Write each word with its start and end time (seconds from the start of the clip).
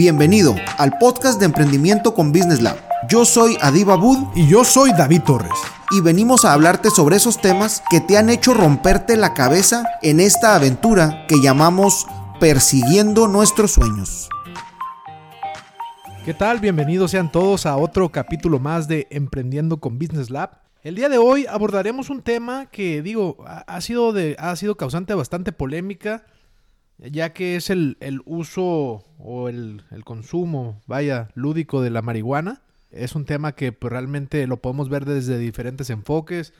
Bienvenido 0.00 0.56
al 0.78 0.96
podcast 0.96 1.38
de 1.38 1.44
emprendimiento 1.44 2.14
con 2.14 2.32
Business 2.32 2.62
Lab. 2.62 2.78
Yo 3.06 3.26
soy 3.26 3.58
Adiba 3.60 3.96
Bud 3.96 4.28
y 4.34 4.48
yo 4.48 4.64
soy 4.64 4.92
David 4.92 5.24
Torres. 5.26 5.52
Y 5.90 6.00
venimos 6.00 6.46
a 6.46 6.54
hablarte 6.54 6.88
sobre 6.88 7.16
esos 7.16 7.38
temas 7.38 7.82
que 7.90 8.00
te 8.00 8.16
han 8.16 8.30
hecho 8.30 8.54
romperte 8.54 9.18
la 9.18 9.34
cabeza 9.34 9.84
en 10.00 10.20
esta 10.20 10.54
aventura 10.54 11.26
que 11.28 11.42
llamamos 11.42 12.06
persiguiendo 12.40 13.28
nuestros 13.28 13.72
sueños. 13.72 14.30
¿Qué 16.24 16.32
tal? 16.32 16.60
Bienvenidos 16.60 17.10
sean 17.10 17.30
todos 17.30 17.66
a 17.66 17.76
otro 17.76 18.08
capítulo 18.08 18.58
más 18.58 18.88
de 18.88 19.06
Emprendiendo 19.10 19.80
con 19.80 19.98
Business 19.98 20.30
Lab. 20.30 20.62
El 20.82 20.94
día 20.94 21.10
de 21.10 21.18
hoy 21.18 21.44
abordaremos 21.46 22.08
un 22.08 22.22
tema 22.22 22.70
que, 22.72 23.02
digo, 23.02 23.36
ha 23.46 23.80
sido, 23.82 24.14
de, 24.14 24.34
ha 24.38 24.56
sido 24.56 24.78
causante 24.78 25.12
de 25.12 25.18
bastante 25.18 25.52
polémica 25.52 26.24
ya 27.08 27.32
que 27.32 27.56
es 27.56 27.70
el, 27.70 27.96
uso 28.26 29.04
o 29.18 29.48
el, 29.48 29.82
consumo, 30.04 30.80
vaya, 30.86 31.28
lúdico 31.34 31.82
de 31.82 31.90
la 31.90 32.02
marihuana. 32.02 32.62
Es 32.90 33.14
un 33.14 33.24
tema 33.24 33.54
que 33.54 33.72
pues, 33.72 33.92
realmente 33.92 34.46
lo 34.46 34.60
podemos 34.60 34.88
ver 34.88 35.04
desde 35.04 35.38
diferentes 35.38 35.90
enfoques, 35.90 36.52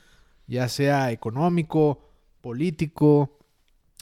ya 0.47 0.67
sea 0.69 1.11
económico, 1.11 2.09
político, 2.41 3.37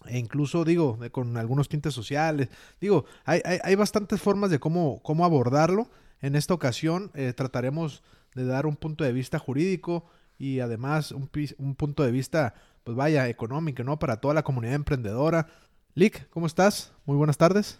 e 0.05 0.17
incluso, 0.17 0.63
digo, 0.63 0.97
con 1.11 1.35
algunos 1.35 1.67
tintes 1.67 1.94
sociales. 1.94 2.49
Digo, 2.80 3.05
hay, 3.25 3.41
hay, 3.44 3.75
bastantes 3.75 4.21
formas 4.21 4.49
de 4.49 4.59
cómo, 4.59 5.02
cómo 5.03 5.25
abordarlo. 5.25 5.89
En 6.21 6.35
esta 6.35 6.53
ocasión 6.53 7.11
eh, 7.16 7.33
trataremos 7.33 8.02
de 8.33 8.45
dar 8.45 8.66
un 8.66 8.77
punto 8.77 9.03
de 9.03 9.11
vista 9.11 9.39
jurídico 9.39 10.05
y 10.38 10.61
además 10.61 11.11
un, 11.11 11.30
un 11.58 11.75
punto 11.75 12.03
de 12.03 12.11
vista, 12.11 12.53
pues 12.85 12.95
vaya, 12.95 13.27
económico, 13.27 13.83
¿no? 13.83 13.99
Para 13.99 14.17
toda 14.17 14.33
la 14.33 14.44
comunidad 14.44 14.75
emprendedora, 14.75 15.47
Lick, 15.95 16.29
¿cómo 16.29 16.45
estás? 16.45 16.91
Muy 17.05 17.17
buenas 17.17 17.38
tardes. 17.38 17.79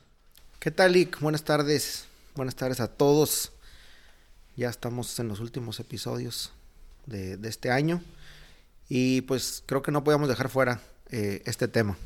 ¿Qué 0.60 0.72
tal, 0.72 0.94
Lick? 0.94 1.20
Buenas 1.20 1.44
tardes. 1.44 2.06
Buenas 2.36 2.56
tardes 2.56 2.80
a 2.80 2.88
todos. 2.88 3.52
Ya 4.58 4.68
estamos 4.68 5.20
en 5.20 5.28
los 5.28 5.40
últimos 5.40 5.80
episodios 5.80 6.52
de, 7.06 7.38
este 7.44 7.70
año. 7.70 8.02
Y 8.90 9.22
pues 9.22 9.64
creo 9.68 9.84
que 9.84 9.92
no 9.92 10.04
podemos 10.04 10.28
dejar 10.28 10.50
fuera 10.50 10.82
eh, 11.12 11.44
este 11.46 11.68
tema. 11.68 11.98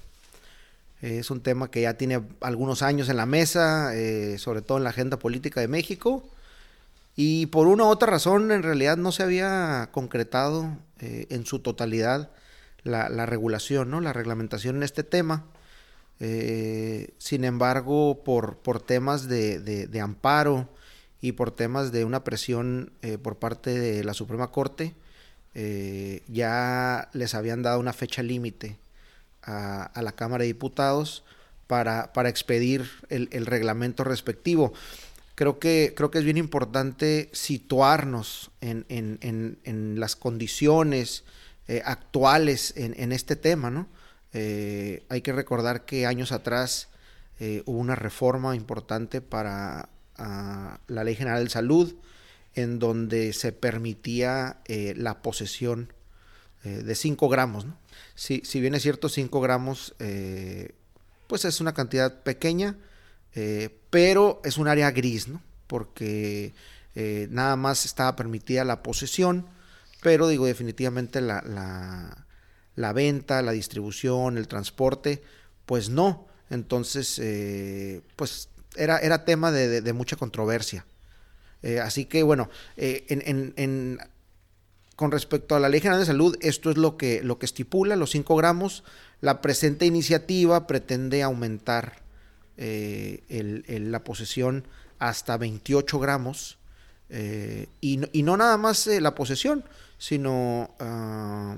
es 1.02 1.32
un 1.32 1.40
tema 1.40 1.72
que 1.72 1.82
ya 1.82 1.94
tiene 1.94 2.22
algunos 2.42 2.82
años 2.82 3.08
en 3.08 3.16
la 3.16 3.26
mesa, 3.26 3.96
eh, 3.96 4.38
sobre 4.40 4.62
todo 4.62 4.80
en 4.80 4.84
la 4.84 4.90
agenda 4.90 5.18
política 5.18 5.62
de 5.62 5.70
México. 5.70 6.30
Y 7.16 7.46
por 7.46 7.68
una 7.68 7.86
u 7.86 7.88
otra 7.88 8.10
razón, 8.10 8.52
en 8.52 8.62
realidad 8.62 8.98
no 8.98 9.14
se 9.14 9.24
había 9.24 9.90
concretado 9.94 10.78
eh, 11.00 11.28
en 11.30 11.46
su 11.46 11.60
totalidad 11.60 12.30
la, 12.84 13.08
la, 13.08 13.26
regulación, 13.26 13.90
¿no? 13.90 14.02
la 14.02 14.12
reglamentación 14.12 14.76
en 14.76 14.84
este 14.84 15.04
tema. 15.04 15.46
Eh, 16.26 17.10
sin 17.18 17.44
embargo, 17.44 18.24
por, 18.24 18.56
por 18.56 18.82
temas 18.82 19.28
de, 19.28 20.00
amparo 20.02 20.70
y 21.20 21.34
por 21.34 21.52
temas 21.52 21.92
de 21.92 22.06
una 22.06 22.24
presión 22.24 22.94
eh, 23.02 23.18
por 23.18 23.40
parte 23.40 23.78
de 23.78 24.06
la 24.06 24.14
Suprema 24.14 24.50
Corte, 24.50 24.96
eh, 25.54 26.24
ya 26.30 27.10
les 27.12 27.36
habían 27.36 27.62
dado 27.62 27.78
una 27.78 27.92
fecha 27.92 28.24
límite 28.24 28.78
a, 29.42 29.92
la 30.02 30.14
Cámara 30.14 30.44
de 30.44 30.48
Diputados 30.48 31.26
para, 31.68 32.14
para 32.14 32.30
expedir 32.30 32.90
el, 33.10 33.46
reglamento 33.46 34.06
respectivo. 34.06 34.72
Creo 35.36 35.60
que, 35.60 35.94
creo 35.94 36.10
que 36.10 36.20
es 36.20 36.24
bien 36.24 36.38
importante 36.38 37.30
situarnos 37.34 38.50
en, 38.62 39.98
las 40.00 40.16
condiciones 40.16 41.26
actuales 41.84 42.74
en, 42.78 43.12
este 43.12 43.36
tema, 43.36 43.70
¿no? 43.70 43.90
Eh, 44.34 45.04
hay 45.10 45.22
que 45.22 45.32
recordar 45.32 45.86
que 45.86 46.06
años 46.06 46.32
atrás 46.32 46.90
eh, 47.40 47.62
hubo 47.66 47.78
una 47.78 47.96
reforma 47.96 48.56
importante 48.56 49.22
para 49.22 49.90
ah, 50.18 50.80
la 50.88 51.04
Ley 51.04 51.16
General 51.16 51.44
de 51.44 51.50
Salud, 51.50 51.96
en 52.56 52.80
donde 52.80 53.34
se 53.34 53.52
permitía 53.52 54.58
eh, 54.66 54.94
la 54.98 55.22
posesión 55.22 55.94
de 56.64 56.96
5 56.96 57.28
gramos. 57.28 57.66
Si, 58.16 58.42
bien 58.62 58.74
es 58.74 58.84
cierto, 58.84 59.10
5 59.10 59.42
gramos, 59.42 59.96
pues 61.28 61.44
es 61.44 61.60
una 61.60 61.74
cantidad 61.74 62.24
pequeña, 62.24 62.78
pero 63.90 64.40
es 64.46 64.58
un 64.58 64.70
área 64.70 64.90
gris, 64.92 65.28
¿no? 65.28 65.42
porque 65.68 66.54
nada 66.96 67.58
más 67.58 67.84
estaba 67.84 68.16
permitida 68.16 68.64
la 68.64 68.82
posesión, 68.82 69.46
pero 70.02 70.30
digo, 70.30 70.46
definitivamente 70.46 71.20
la 71.20 72.23
venta, 72.94 73.42
la 73.42 73.52
distribución, 73.52 74.38
el 74.38 74.48
transporte, 74.48 75.22
pues 75.66 75.90
no. 75.90 76.28
Entonces, 76.50 77.20
eh, 77.20 78.02
pues 78.16 78.50
era, 78.76 79.00
era 79.00 79.26
tema 79.26 79.52
de, 79.52 79.94
mucha 79.94 80.16
controversia. 80.16 80.86
Eh, 81.62 81.80
así 81.80 82.06
que 82.06 82.24
bueno, 82.24 82.50
eh, 82.76 83.98
con 84.96 85.12
respecto 85.12 85.56
a 85.56 85.60
la 85.60 85.70
Ley 85.70 85.80
General 85.80 86.00
de 86.00 86.06
Salud, 86.06 86.38
esto 86.42 86.70
es 86.70 86.78
lo 86.78 86.98
que, 86.98 87.24
lo 87.24 87.40
que 87.40 87.46
estipula, 87.46 87.96
los 87.96 88.12
5 88.12 88.36
gramos. 88.36 88.84
La 89.22 89.42
presente 89.42 89.86
iniciativa 89.86 90.68
pretende 90.68 91.24
aumentar 91.24 92.04
la 92.58 94.04
posesión 94.04 94.68
hasta 95.00 95.38
28 95.38 96.00
gramos. 96.00 96.58
Y 97.82 97.98
no, 97.98 98.08
y, 98.12 98.24
no, 98.24 98.38
nada 98.38 98.58
más 98.58 98.88
la 98.88 99.16
posesión, 99.16 99.64
sino 99.98 100.76
ah, 100.80 101.58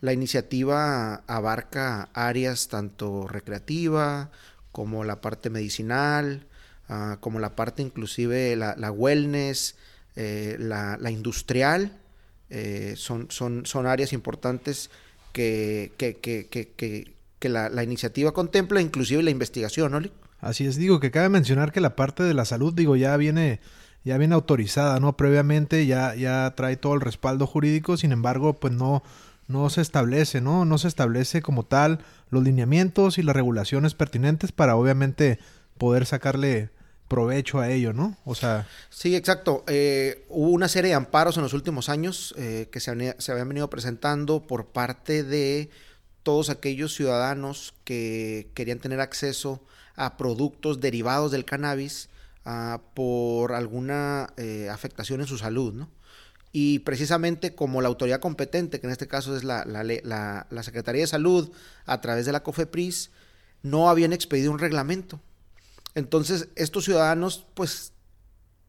la 0.00 0.12
iniciativa 0.12 1.22
abarca 1.26 2.08
áreas 2.12 2.68
tanto 2.68 3.26
recreativa 3.26 4.30
como 4.72 5.04
la 5.04 5.20
parte 5.20 5.50
medicinal, 5.50 6.46
ah, 6.88 7.18
como 7.20 7.40
la 7.40 7.56
parte 7.56 7.82
inclusive 7.82 8.54
la, 8.56 8.92
wellness, 8.92 9.76
eh, 10.16 10.56
la, 10.58 11.10
industrial. 11.10 11.98
Eh, 12.50 12.94
son, 12.96 13.26
son, 13.30 13.66
son 13.66 13.86
áreas 13.86 14.12
importantes 14.12 14.90
que, 15.32 15.92
que, 15.98 17.48
la, 17.48 17.82
iniciativa 17.82 18.32
contempla, 18.32 18.80
inclusive 18.80 19.22
la 19.22 19.30
investigación, 19.30 19.92
¿no? 19.92 20.00
Así 20.40 20.66
es, 20.66 20.76
digo 20.76 21.00
que 21.00 21.10
cabe 21.10 21.28
mencionar 21.28 21.72
que 21.72 21.80
la 21.80 21.96
parte 21.96 22.22
de 22.22 22.34
la 22.34 22.44
salud, 22.44 22.72
digo, 22.72 22.96
ya 22.96 23.16
viene 23.16 23.60
ya 24.04 24.16
viene 24.16 24.34
autorizada, 24.34 25.00
¿no? 25.00 25.16
Previamente 25.16 25.84
ya, 25.86 26.14
ya 26.14 26.54
trae 26.56 26.76
todo 26.76 26.94
el 26.94 27.00
respaldo 27.00 27.46
jurídico, 27.46 27.96
sin 27.96 28.12
embargo, 28.12 28.54
pues 28.54 28.72
no, 28.72 29.02
no 29.48 29.70
se 29.70 29.80
establece, 29.80 30.40
¿no? 30.40 30.64
No 30.64 30.78
se 30.78 30.88
establece 30.88 31.42
como 31.42 31.64
tal 31.64 32.00
los 32.30 32.44
lineamientos 32.44 33.18
y 33.18 33.22
las 33.22 33.34
regulaciones 33.34 33.94
pertinentes 33.94 34.52
para 34.52 34.76
obviamente 34.76 35.38
poder 35.78 36.06
sacarle 36.06 36.70
provecho 37.08 37.58
a 37.58 37.70
ello, 37.70 37.94
¿no? 37.94 38.16
O 38.26 38.34
sea... 38.34 38.68
Sí, 38.90 39.16
exacto. 39.16 39.64
Eh, 39.66 40.26
hubo 40.28 40.50
una 40.50 40.68
serie 40.68 40.90
de 40.90 40.94
amparos 40.94 41.38
en 41.38 41.42
los 41.42 41.54
últimos 41.54 41.88
años 41.88 42.34
eh, 42.36 42.68
que 42.70 42.80
se, 42.80 42.90
habían 42.90 43.48
venido 43.48 43.70
presentando 43.70 44.46
por 44.46 44.66
parte 44.66 45.24
de 45.24 45.70
todos 46.22 46.50
aquellos 46.50 46.94
ciudadanos 46.94 47.74
que 47.84 48.50
querían 48.52 48.78
tener 48.78 49.00
acceso 49.00 49.64
a 49.96 50.18
productos 50.18 50.80
derivados 50.80 51.32
del 51.32 51.46
cannabis 51.46 52.10
ah, 52.44 52.82
por 52.92 53.54
alguna 53.54 54.34
eh, 54.36 54.68
afectación 54.70 55.22
en 55.22 55.26
su 55.26 55.38
salud, 55.38 55.72
¿no? 55.72 55.88
Y 56.60 56.80
precisamente 56.80 57.54
como 57.54 57.80
la 57.80 57.86
autoridad 57.86 58.18
competente, 58.18 58.80
que 58.80 58.88
en 58.88 58.90
este 58.90 59.06
caso 59.06 59.36
es 59.36 59.44
la, 59.44 59.64
la, 59.64 60.62
Secretaría 60.64 61.02
de 61.02 61.06
Salud, 61.06 61.52
a 61.86 62.00
través 62.00 62.26
de 62.26 62.32
la 62.32 62.42
COFEPRIS, 62.42 63.12
no 63.62 63.88
habían 63.88 64.12
expedido 64.12 64.50
un 64.50 64.58
reglamento. 64.58 65.20
Entonces, 65.94 66.48
estos 66.56 66.84
ciudadanos, 66.84 67.46
pues, 67.54 67.92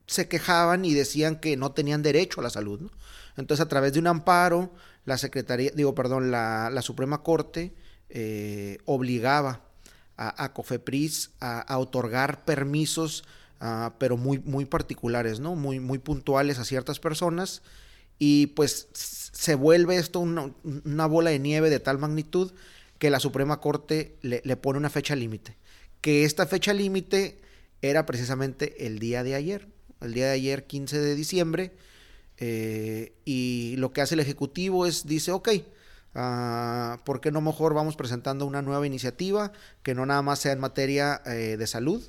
se 0.05 0.27
quejaban 0.27 0.85
y 0.85 0.93
decían 0.93 1.39
que 1.39 1.57
no 1.57 1.71
tenían 1.71 2.03
derecho 2.03 2.41
a 2.41 2.43
la 2.43 2.51
salud. 2.51 2.91
Entonces, 3.37 3.65
a 3.65 3.69
través 3.69 3.93
de 3.93 3.99
un 3.99 4.05
amparo, 4.05 4.71
la 5.05 5.17
Secretaría, 5.17 5.71
digo, 5.73 5.95
perdón, 5.95 6.29
la, 6.29 6.81
Suprema 6.83 7.23
Corte 7.23 7.73
eh, 8.09 8.77
obligaba 8.85 9.63
a, 10.15 10.53
COFEPRIS 10.53 11.31
a, 11.39 11.61
a 11.61 11.79
otorgar 11.79 12.45
permisos 12.45 13.23
Ah, 13.59 13.95
pero 13.97 14.15
muy, 14.15 14.39
muy 14.39 14.65
particulares, 14.65 15.39
¿no? 15.39 15.55
Muy, 15.55 15.79
muy 15.79 15.97
puntuales 15.97 16.59
a 16.59 16.65
ciertas 16.65 16.99
personas. 16.99 17.61
Y 18.17 18.47
pues 18.47 18.87
se 18.93 19.55
vuelve 19.55 19.97
esto 19.97 20.19
una, 20.19 21.05
bola 21.07 21.29
de 21.29 21.39
nieve 21.39 21.69
de 21.69 21.79
tal 21.79 21.97
magnitud 21.97 22.51
que 22.97 23.09
la 23.09 23.19
Suprema 23.19 23.59
Corte 23.59 24.17
le, 24.21 24.41
pone 24.57 24.79
una 24.79 24.89
fecha 24.89 25.15
límite. 25.15 25.55
Que 26.01 26.23
esta 26.25 26.45
fecha 26.45 26.73
límite 26.73 27.39
era 27.81 28.05
precisamente 28.05 28.85
el 28.85 28.99
día 28.99 29.23
de 29.23 29.35
ayer, 29.35 29.67
el 30.01 30.13
día 30.13 30.27
de 30.27 30.33
ayer 30.33 30.65
15 30.65 30.99
de 30.99 31.15
diciembre. 31.15 31.71
Eh, 32.37 33.13
y 33.25 33.75
lo 33.77 33.91
que 33.91 34.01
hace 34.01 34.15
el 34.15 34.21
Ejecutivo 34.21 34.85
es, 34.85 35.05
dice, 35.05 35.31
ok, 35.31 35.49
uh, 36.15 37.03
¿por 37.03 37.19
qué 37.19 37.31
no 37.31 37.41
mejor 37.41 37.73
vamos 37.73 37.97
presentando 37.97 38.45
una 38.45 38.61
nueva 38.61 38.87
iniciativa 38.87 39.51
que 39.83 39.95
no 39.95 40.05
nada 40.05 40.21
más 40.21 40.39
sea 40.39 40.53
en 40.53 40.59
materia 40.59 41.21
eh, 41.25 41.57
de 41.57 41.67
salud, 41.67 42.01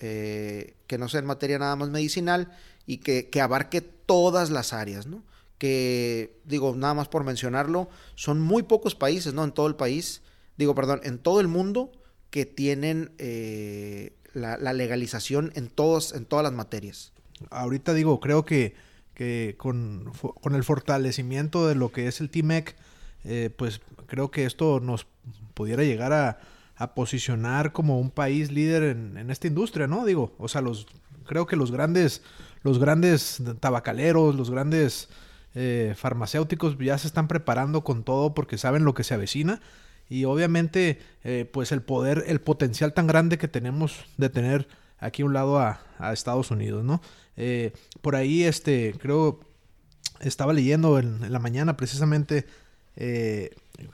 eh, 0.00 0.76
que 0.86 0.98
no 0.98 1.08
sea 1.08 1.20
en 1.20 1.26
materia 1.26 1.58
nada 1.58 1.76
más 1.76 1.90
medicinal 1.90 2.52
y 2.86 2.98
que, 2.98 3.28
abarque 3.40 3.80
todas 3.80 4.50
las 4.50 4.72
áreas, 4.72 5.06
¿no? 5.06 5.22
Que, 5.58 6.38
digo, 6.44 6.74
nada 6.76 6.94
más 6.94 7.08
por 7.08 7.24
mencionarlo, 7.24 7.88
son 8.14 8.40
muy 8.40 8.62
pocos 8.62 8.94
países, 8.94 9.34
¿no? 9.34 9.44
En 9.44 9.52
todo 9.52 9.66
el 9.66 9.74
país, 9.74 10.22
digo, 10.56 10.74
perdón, 10.74 11.00
en 11.02 11.18
todo 11.18 11.40
el 11.40 11.48
mundo 11.48 11.92
que 12.30 12.46
tienen 12.46 13.10
eh, 13.18 14.16
la, 14.32 14.56
legalización 14.72 15.52
en, 15.54 15.68
todos, 15.68 16.14
en 16.14 16.24
todas 16.24 16.44
las 16.44 16.52
materias. 16.52 17.12
Ahorita 17.50 17.92
digo, 17.92 18.20
creo 18.20 18.44
que, 18.44 18.74
que 19.14 19.56
con, 19.58 20.12
con 20.40 20.54
el 20.54 20.64
fortalecimiento 20.64 21.66
de 21.66 21.74
lo 21.74 21.90
que 21.90 22.06
es 22.06 22.20
el 22.20 22.30
TMEC, 22.30 22.76
eh, 23.24 23.50
pues 23.54 23.80
creo 24.06 24.30
que 24.30 24.44
esto 24.44 24.80
nos 24.80 25.06
pudiera 25.54 25.82
llegar 25.82 26.12
a, 26.12 26.38
a 26.78 26.94
posicionar 26.94 27.72
como 27.72 27.98
un 27.98 28.10
país 28.10 28.52
líder 28.52 28.84
en, 28.84 29.30
esta 29.30 29.48
industria, 29.48 29.88
¿no? 29.88 30.04
Digo, 30.04 30.32
o 30.38 30.46
sea, 30.46 30.60
los 30.60 30.86
creo 31.26 31.46
que 31.46 31.56
los 31.56 31.72
grandes, 31.72 32.22
los 32.62 32.78
grandes 32.78 33.42
tabacaleros, 33.58 34.36
los 34.36 34.50
grandes 34.50 35.08
eh, 35.54 35.94
farmacéuticos 35.96 36.78
ya 36.78 36.96
se 36.96 37.08
están 37.08 37.26
preparando 37.26 37.82
con 37.82 38.04
todo 38.04 38.32
porque 38.32 38.58
saben 38.58 38.84
lo 38.84 38.94
que 38.94 39.02
se 39.02 39.14
avecina 39.14 39.60
y 40.08 40.24
obviamente 40.24 41.00
eh, 41.24 41.50
pues 41.52 41.72
el 41.72 41.82
poder, 41.82 42.24
el 42.28 42.40
potencial 42.40 42.94
tan 42.94 43.08
grande 43.08 43.38
que 43.38 43.48
tenemos 43.48 44.04
de 44.16 44.30
tener 44.30 44.68
aquí 45.00 45.22
a 45.22 45.26
un 45.26 45.34
lado 45.34 45.58
a, 45.58 45.80
Estados 46.12 46.52
Unidos, 46.52 46.84
¿no? 46.84 47.02
Eh, 47.36 47.72
por 48.02 48.14
ahí, 48.14 48.44
este, 48.44 48.94
creo, 49.00 49.40
estaba 50.20 50.52
leyendo 50.52 51.00
en, 51.00 51.32
la 51.32 51.40
mañana 51.40 51.76
precisamente 51.76 52.46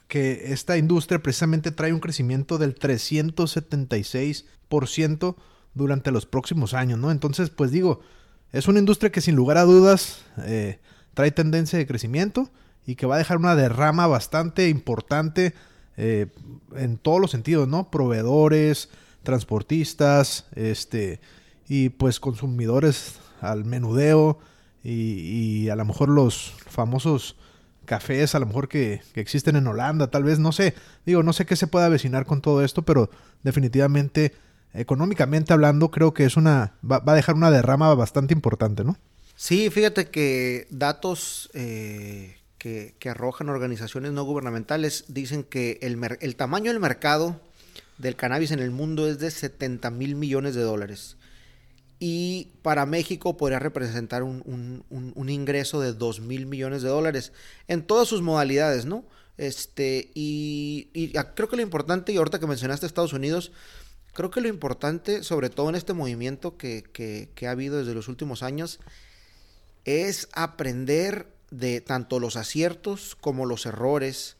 que 0.08 0.52
esta 0.52 0.76
industria 0.78 1.22
precisamente 1.22 1.70
trae 1.70 1.92
un 1.92 2.00
crecimiento 2.00 2.58
del 2.58 2.74
376% 2.74 5.36
durante 5.74 6.10
los 6.10 6.26
próximos 6.26 6.74
años, 6.74 6.98
¿no? 6.98 7.10
Entonces, 7.10 7.50
pues 7.50 7.70
digo, 7.70 8.00
es 8.52 8.68
una 8.68 8.78
industria 8.78 9.12
que 9.12 9.20
sin 9.20 9.36
lugar 9.36 9.58
a 9.58 9.64
dudas 9.64 10.22
eh, 10.38 10.78
trae 11.14 11.30
tendencia 11.30 11.78
de 11.78 11.86
crecimiento 11.86 12.50
y 12.86 12.96
que 12.96 13.06
va 13.06 13.16
a 13.16 13.18
dejar 13.18 13.38
una 13.38 13.56
derrama 13.56 14.06
bastante 14.06 14.68
importante 14.68 15.54
eh, 15.96 16.26
en 16.76 16.98
todos 16.98 17.20
los 17.20 17.30
sentidos, 17.30 17.68
¿no? 17.68 17.90
Proveedores, 17.90 18.90
transportistas, 19.22 20.46
este, 20.54 21.20
y 21.68 21.88
pues 21.88 22.20
consumidores 22.20 23.18
al 23.40 23.64
menudeo 23.64 24.38
y, 24.82 25.68
a 25.70 25.76
lo 25.76 25.84
mejor 25.84 26.10
los 26.10 26.52
famosos 26.66 27.36
cafés, 27.84 28.34
a 28.34 28.38
lo 28.38 28.46
mejor 28.46 28.68
que, 28.68 29.00
que, 29.12 29.20
existen 29.20 29.56
en 29.56 29.66
Holanda, 29.66 30.10
tal 30.10 30.24
vez, 30.24 30.38
no 30.38 30.52
sé, 30.52 30.74
digo, 31.06 31.22
no 31.22 31.32
sé 31.32 31.46
qué 31.46 31.56
se 31.56 31.66
puede 31.66 31.86
avecinar 31.86 32.26
con 32.26 32.40
todo 32.40 32.64
esto, 32.64 32.82
pero 32.82 33.10
definitivamente 33.42 34.32
económicamente 34.74 35.52
hablando, 35.52 35.90
creo 35.90 36.12
que 36.12 36.24
es 36.24 36.36
una 36.36 36.74
va, 36.88 37.02
a 37.04 37.14
dejar 37.14 37.36
una 37.36 37.50
derrama 37.50 37.94
bastante 37.94 38.34
importante, 38.34 38.84
¿no? 38.84 38.98
Sí, 39.36 39.70
fíjate 39.70 40.10
que 40.10 40.66
datos 40.70 41.50
eh, 41.54 42.36
que, 42.58 42.94
arrojan 43.08 43.48
organizaciones 43.48 44.12
no 44.12 44.24
gubernamentales 44.24 45.04
dicen 45.08 45.44
que 45.44 45.78
el, 45.82 45.98
el, 46.20 46.36
tamaño 46.36 46.72
del 46.72 46.80
mercado 46.80 47.40
del 47.98 48.16
cannabis 48.16 48.50
en 48.50 48.58
el 48.58 48.70
mundo 48.70 49.08
es 49.08 49.18
de 49.18 49.30
70 49.30 49.90
mil 49.90 50.14
millones 50.16 50.54
de 50.54 50.62
dólares. 50.62 51.16
Y 52.06 52.50
para 52.60 52.84
México 52.84 53.38
podría 53.38 53.60
representar 53.60 54.24
un, 54.24 54.84
ingreso 55.28 55.80
de 55.80 55.94
2 55.94 56.20
mil 56.20 56.44
millones 56.44 56.82
de 56.82 56.90
dólares 56.90 57.32
en 57.66 57.82
todas 57.86 58.08
sus 58.08 58.20
modalidades, 58.20 58.84
¿no? 58.84 59.06
Este, 59.38 60.10
y, 60.14 60.90
creo 61.34 61.48
que 61.48 61.56
lo 61.56 61.62
importante, 61.62 62.12
y 62.12 62.18
ahorita 62.18 62.38
que 62.38 62.46
mencionaste 62.46 62.84
Estados 62.84 63.14
Unidos, 63.14 63.52
Creo 64.14 64.30
que 64.30 64.40
lo 64.40 64.46
importante, 64.46 65.24
sobre 65.24 65.50
todo 65.50 65.68
en 65.68 65.74
este 65.74 65.92
movimiento 65.92 66.56
que, 66.56 67.28
ha 67.44 67.50
habido 67.50 67.78
desde 67.78 67.94
los 67.94 68.06
últimos 68.06 68.44
años, 68.44 68.78
es 69.84 70.28
aprender 70.32 71.26
de 71.50 71.80
tanto 71.80 72.20
los 72.20 72.36
aciertos 72.36 73.16
como 73.16 73.44
los 73.44 73.66
errores 73.66 74.36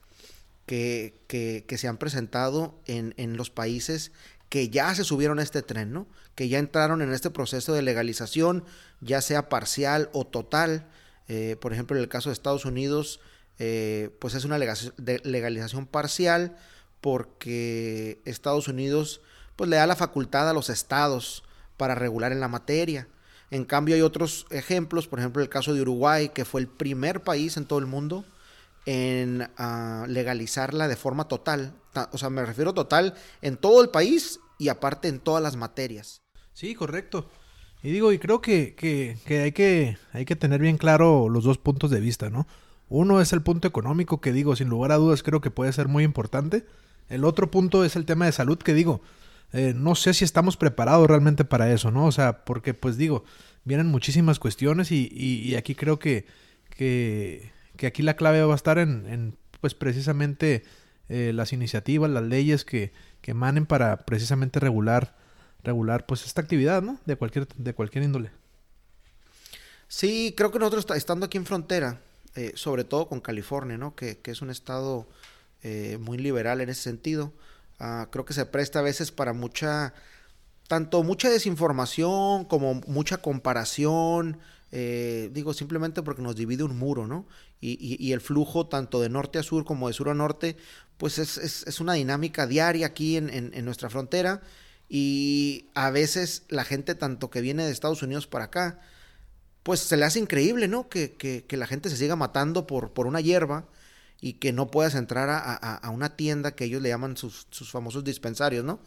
que, 0.65 1.65
se 1.77 1.89
han 1.89 1.99
presentado 1.99 2.79
en, 2.87 3.37
los 3.37 3.51
países 3.51 4.13
que 4.55 4.69
ya 4.69 4.95
se 4.95 5.03
subieron 5.03 5.41
a 5.41 5.43
este 5.43 5.63
tren, 5.63 5.93
¿no? 5.93 6.07
Que 6.37 6.49
ya 6.49 6.61
entraron 6.61 7.03
en 7.03 7.13
este 7.13 7.29
proceso 7.29 7.73
de 7.73 7.83
legalización, 7.83 8.63
ya 9.01 9.21
sea 9.21 9.49
parcial 9.49 10.11
o 10.13 10.25
total. 10.25 10.87
Eh, 11.27 11.57
por 11.61 11.73
ejemplo, 11.73 11.97
en 11.97 12.05
el 12.05 12.09
caso 12.09 12.29
de 12.29 12.35
Estados 12.35 12.65
Unidos, 12.65 13.19
eh, 13.59 14.11
pues 14.21 14.35
es 14.35 14.45
una 14.45 14.57
legalización 14.57 15.87
parcial 15.87 16.57
porque 17.01 18.21
Estados 18.27 18.69
Unidos 18.69 19.23
pues 19.57 19.69
le 19.69 19.75
da 19.75 19.89
la 19.89 19.97
facultad 19.97 20.49
a 20.49 20.53
los 20.53 20.71
estados 20.71 21.43
para 21.77 21.97
regular 21.97 22.31
en 22.31 22.39
la 22.39 22.47
materia. 22.47 23.09
En 23.51 23.65
cambio 23.65 23.97
hay 23.97 24.03
otros 24.03 24.47
ejemplos, 24.51 25.09
por 25.09 25.19
ejemplo 25.19 25.43
el 25.43 25.49
caso 25.49 25.75
de 25.75 25.83
Uruguay, 25.83 26.29
que 26.29 26.45
fue 26.45 26.61
el 26.61 26.69
primer 26.69 27.25
país 27.25 27.57
en 27.57 27.67
todo 27.67 27.81
el 27.81 27.87
mundo 27.87 28.25
en 28.87 29.51
ah, 29.57 30.07
legalizarla 30.09 30.87
de 30.87 30.95
forma 30.95 31.27
total. 31.27 31.75
O 32.13 32.19
sea, 32.19 32.31
me 32.31 32.47
refiero 32.47 32.73
total 32.73 33.15
en 33.43 33.57
todo 33.57 33.83
el 33.83 33.91
país 33.91 34.39
y 34.59 34.69
aparte 34.69 35.09
en 35.09 35.21
todas 35.21 35.43
las 35.43 35.57
materias. 35.57 36.23
Sí, 36.53 36.75
correcto. 36.75 37.29
Y 37.83 37.91
digo, 37.91 38.13
y 38.13 38.19
creo 38.19 38.41
que, 38.41 38.75
que, 38.75 39.19
que, 39.27 39.41
hay 39.41 39.53
que 39.53 39.99
hay 40.13 40.25
que 40.25 40.37
tener 40.37 40.61
bien 40.61 40.79
claro 40.79 41.29
los 41.29 41.45
dos 41.45 41.59
puntos 41.59 41.91
de 41.91 42.01
vista, 42.01 42.31
¿no? 42.31 42.47
Uno 42.89 43.21
es 43.21 43.33
el 43.33 43.43
punto 43.43 43.69
económico, 43.69 44.21
que 44.21 44.33
digo, 44.33 44.57
sin 44.57 44.69
lugar 44.69 44.93
a 44.93 44.97
dudas 44.97 45.23
creo 45.23 45.41
que 45.41 45.51
puede 45.51 45.73
ser 45.73 45.89
muy 45.89 46.05
importante. 46.05 46.65
El 47.09 47.25
otro 47.25 47.51
punto 47.51 47.85
es 47.85 47.97
el 47.97 48.07
tema 48.07 48.27
de 48.27 48.33
salud, 48.33 48.59
que 48.59 48.73
digo, 48.73 49.03
eh, 49.53 49.73
no 49.77 49.95
sé 49.95 50.15
si 50.15 50.25
estamos 50.25 50.57
preparados 50.57 51.07
realmente 51.07 51.45
para 51.45 51.73
eso, 51.73 51.91
¿no? 51.91 52.07
O 52.07 52.13
sea, 52.13 52.45
porque 52.45 52.75
pues 52.75 52.97
digo, 52.97 53.25
vienen 53.65 53.87
muchísimas 53.87 54.39
cuestiones 54.39 54.91
y, 54.91 55.55
aquí 55.57 55.75
creo 55.75 55.99
que, 55.99 56.27
que, 56.71 57.53
aquí 57.87 58.03
la 58.03 58.17
clave 58.17 58.43
va 58.43 58.53
a 58.53 58.57
estar 58.57 58.79
en, 58.79 59.37
pues 59.61 59.75
precisamente 59.75 60.65
eh, 61.09 61.33
las 61.35 61.53
iniciativas, 61.53 62.11
las 62.11 62.25
leyes 62.25 62.65
que, 62.65 62.93
que 63.25 63.31
emanen 63.31 63.65
para 63.65 63.97
precisamente 64.05 64.61
regular, 64.61 65.17
regular 65.63 66.05
pues 66.05 66.27
esta 66.27 66.43
actividad, 66.43 66.83
¿no? 66.83 67.01
De 67.07 67.17
cualquier, 67.17 67.49
de 67.49 67.75
cualquier 67.75 68.05
índole. 68.05 68.31
Sí, 69.89 70.35
creo 70.37 70.53
que 70.53 70.59
nosotros 70.59 70.87
estando 70.95 71.25
aquí 71.27 71.39
en 71.39 71.47
frontera, 71.47 72.01
eh, 72.35 72.53
sobre 72.55 72.85
todo 72.85 73.09
con 73.09 73.21
California, 73.21 73.79
¿no? 73.79 73.97
Que, 73.97 74.19
que 74.19 74.31
es 74.31 74.43
un 74.43 74.51
estado 74.51 75.09
muy 75.99 76.19
liberal 76.19 76.61
en 76.61 76.69
ese 76.69 76.83
sentido 76.83 77.33
Ah, 77.79 78.09
creo 78.11 78.25
que 78.25 78.33
se 78.35 78.47
presta 78.47 78.79
a 78.79 78.83
veces 78.83 79.11
para 79.11 79.33
mucha, 79.33 79.95
tanto 80.69 81.03
mucha 81.03 81.29
desinformación 81.29 82.45
como 82.45 82.75
mucha 82.87 83.19
comparación. 83.19 84.39
Eh, 84.73 85.31
digo, 85.33 85.55
simplemente 85.55 86.03
porque 86.03 86.23
nos 86.23 86.37
divide 86.37 86.65
un 86.65 86.79
muro, 86.79 87.07
¿no? 87.07 87.27
Y, 87.61 88.13
el 88.13 88.21
flujo 88.21 88.67
tanto 88.67 89.01
de 89.01 89.09
norte 89.09 89.39
a 89.39 89.43
sur 89.43 89.65
como 89.65 89.89
de 89.89 89.95
sur 89.95 90.11
a 90.11 90.15
norte, 90.15 90.57
pues 90.99 91.19
es, 91.19 91.81
una 91.81 91.95
dinámica 91.95 92.47
diaria 92.47 92.87
aquí 92.87 93.17
en, 93.17 93.65
nuestra 93.65 93.91
frontera. 93.91 94.43
Y 94.89 95.71
a 95.75 95.91
veces 95.91 96.45
la 96.49 96.65
gente, 96.65 96.95
tanto 96.95 97.31
que 97.31 97.41
viene 97.41 97.65
de 97.65 97.73
Estados 97.73 98.03
Unidos 98.03 98.27
para 98.27 98.47
acá, 98.47 98.81
pues 99.63 99.81
se 99.81 99.97
le 99.97 100.05
hace 100.05 100.19
increíble, 100.19 100.69
¿no? 100.69 100.89
Que, 100.89 101.15
que 101.15 101.57
la 101.57 101.67
gente 101.67 101.91
se 101.91 101.97
siga 101.97 102.17
matando 102.17 102.67
por, 102.67 102.93
por 102.93 103.07
una 103.07 103.21
hierba 103.21 103.67
y 104.25 104.35
que 104.35 104.55
no 104.55 104.71
puedas 104.71 104.95
entrar 104.95 105.29
a, 105.29 105.91
una 105.91 106.17
tienda 106.17 106.55
que 106.55 106.65
ellos 106.65 106.81
le 106.81 106.89
llaman 106.89 107.15
sus, 107.19 107.47
famosos 107.71 108.05
dispensarios, 108.05 108.65
¿no? 108.65 108.81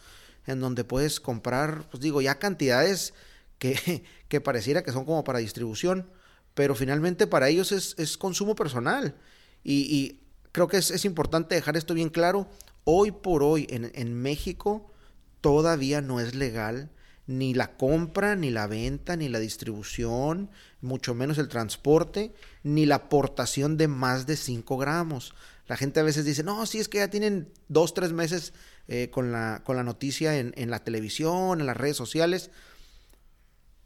En 0.48 0.60
donde 0.60 0.84
puedes 0.84 1.20
comprar, 1.20 1.88
pues 1.92 2.02
digo, 2.02 2.22
ya 2.22 2.40
cantidades 2.40 3.14
que, 3.60 4.04
que 4.30 4.42
pareciera 4.42 4.84
que 4.84 4.92
son 4.92 5.06
como 5.06 5.24
para 5.24 5.38
distribución, 5.38 6.10
pero 6.56 6.74
finalmente 6.74 7.28
para 7.28 7.50
ellos 7.50 7.72
es, 7.72 8.18
consumo 8.18 8.56
personal. 8.56 9.16
Y, 9.64 10.22
creo 10.58 10.68
que 10.68 10.78
es, 10.78 11.06
importante 11.06 11.54
dejar 11.54 11.78
esto 11.78 11.94
bien 11.94 12.10
claro. 12.10 12.48
Hoy 12.84 13.12
por 13.12 13.44
hoy 13.44 13.68
en, 13.70 14.16
México 14.16 14.92
todavía 15.40 16.02
no 16.02 16.20
es 16.20 16.34
legal 16.34 16.90
ni 17.28 17.54
la 17.54 17.78
compra, 17.78 18.36
ni 18.36 18.50
la 18.50 18.66
venta, 18.66 19.16
ni 19.16 19.30
la 19.30 19.38
distribución, 19.38 20.50
mucho 20.82 21.14
menos 21.14 21.38
el 21.38 21.48
transporte, 21.48 22.34
ni 22.64 22.88
la 22.88 22.96
aportación 22.96 23.78
de 23.78 23.88
más 23.88 24.26
de 24.26 24.36
5 24.36 24.78
gramos. 24.78 25.36
La 25.68 25.78
gente 25.78 26.00
a 26.00 26.04
veces 26.04 26.26
dice, 26.26 26.42
no, 26.42 26.66
sí, 26.66 26.80
es 26.80 26.90
que 26.90 26.98
ya 26.98 27.12
tienen 27.12 27.54
dos, 27.68 27.94
tres 27.94 28.12
meses 28.12 28.52
eh, 28.88 29.12
con, 29.12 29.32
la, 29.32 29.62
con 29.64 29.76
la 29.76 29.84
noticia 29.84 30.40
en, 30.40 30.72
la 30.72 30.84
televisión, 30.84 31.60
en 31.60 31.68
las 31.68 31.78
redes 31.78 31.98
sociales. 31.98 32.50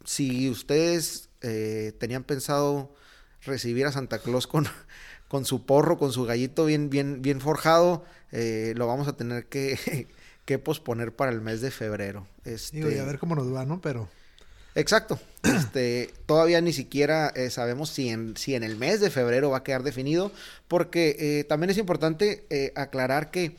Si 0.06 0.50
ustedes 0.50 1.28
eh, 1.42 1.92
tenían 2.00 2.24
pensado 2.24 2.96
recibir 3.42 3.88
a 3.88 3.92
Santa 3.92 4.20
Claus 4.20 4.48
con, 4.48 4.70
con 5.32 5.46
su 5.46 5.66
porro, 5.66 5.98
con 5.98 6.12
su 6.12 6.26
gallito 6.26 6.66
bien, 6.66 6.90
bien, 6.90 7.22
bien 7.22 7.40
forjado, 7.40 8.04
eh, 8.34 8.74
lo 8.76 8.86
vamos 8.86 9.08
a 9.08 9.16
tener 9.16 9.46
que 9.46 10.08
que 10.46 10.60
posponer 10.60 11.16
para 11.16 11.32
el 11.32 11.40
mes 11.40 11.62
de 11.62 11.72
febrero. 11.72 12.28
Este... 12.44 12.76
Digo, 12.76 12.92
y 12.92 12.98
a 12.98 13.06
ver 13.06 13.18
cómo 13.18 13.34
nos 13.34 13.54
va, 13.54 13.64
¿no? 13.64 13.80
Pero... 13.80 14.10
Exacto. 14.76 15.18
Este, 15.44 16.14
todavía 16.26 16.60
ni 16.60 16.74
siquiera 16.74 17.32
eh, 17.34 17.50
sabemos 17.50 17.90
si 17.90 18.10
en, 18.10 18.36
si 18.36 18.56
en 18.56 18.64
el 18.64 18.76
mes 18.76 19.00
de 19.00 19.10
febrero 19.10 19.50
va 19.50 19.60
a 19.60 19.64
quedar 19.64 19.84
definido, 19.84 20.34
porque 20.68 21.16
eh, 21.18 21.46
también 21.46 21.70
es 21.70 21.78
importante 21.78 22.46
aclarar 22.76 23.32
que 23.32 23.56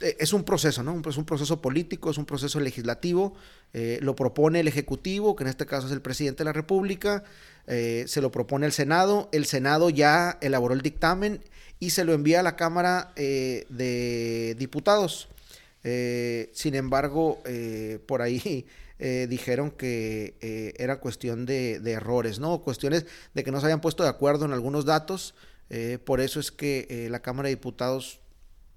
es 0.00 0.32
un 0.32 0.44
proceso, 0.44 0.82
¿no? 0.82 1.00
Es 1.08 1.16
un 1.16 1.24
proceso 1.24 1.60
político, 1.60 2.10
es 2.10 2.18
un 2.18 2.26
proceso 2.26 2.60
legislativo, 2.60 3.34
lo 4.00 4.16
propone 4.16 4.60
el 4.60 4.68
Ejecutivo, 4.68 5.36
que 5.36 5.44
en 5.44 5.48
este 5.48 5.66
caso 5.66 5.86
es 5.86 5.92
el 5.92 6.02
presidente 6.02 6.38
de 6.38 6.44
la 6.46 6.52
República, 6.52 7.24
se 7.66 8.20
lo 8.20 8.30
propone 8.30 8.66
el 8.66 8.72
Senado, 8.72 9.28
el 9.32 9.46
Senado 9.46 9.90
ya 9.90 10.38
elaboró 10.40 10.74
el 10.74 10.82
dictamen 10.82 11.40
y 11.80 11.90
se 11.90 12.04
lo 12.04 12.12
envía 12.12 12.40
a 12.40 12.42
la 12.42 12.56
Cámara 12.56 13.12
de 13.16 14.54
Diputados. 14.58 15.28
Eh, 15.88 16.50
sin 16.52 16.74
embargo, 16.74 17.40
eh, 17.46 18.00
por 18.06 18.20
ahí 18.20 18.66
eh, 18.98 19.28
dijeron 19.30 19.70
que 19.70 20.74
era 20.76 20.98
cuestión 20.98 21.46
de, 21.46 21.78
de, 21.78 21.92
errores, 21.92 22.40
¿no? 22.40 22.60
Cuestiones 22.60 23.06
de 23.34 23.44
que 23.44 23.52
no 23.52 23.60
se 23.60 23.66
habían 23.66 23.80
puesto 23.80 24.02
de 24.02 24.08
acuerdo 24.08 24.46
en 24.46 24.52
algunos 24.52 24.84
datos. 24.84 25.34
por 26.04 26.20
eso 26.20 26.40
es 26.40 26.50
que 26.50 27.06
la 27.10 27.20
Cámara 27.20 27.48
de 27.48 27.54
Diputados 27.54 28.20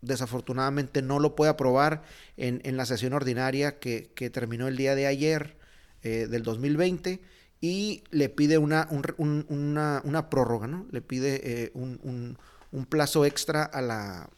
desafortunadamente 0.02 1.02
no 1.02 1.20
lo 1.20 1.36
puede 1.36 1.52
aprobar 1.52 2.04
en, 2.38 2.62
en 2.64 2.78
la 2.78 2.86
sesión 2.86 3.14
ordinaria 3.14 3.80
que, 3.80 4.12
que, 4.16 4.30
terminó 4.30 4.68
el 4.68 4.78
día 4.78 4.96
de 4.96 5.08
ayer 5.08 5.58
del 6.02 6.44
2020 6.44 7.20
y 7.60 8.04
le 8.10 8.30
pide 8.30 8.58
una, 8.58 8.88
un, 8.90 9.46
una, 9.50 10.02
una, 10.06 10.30
prórroga, 10.30 10.68
¿no? 10.68 10.88
Le 10.92 11.02
pide 11.02 11.72
un, 11.74 12.38
un, 12.72 12.86
plazo 12.86 13.26
extra 13.26 13.64
a 13.64 13.82
la, 13.82 14.30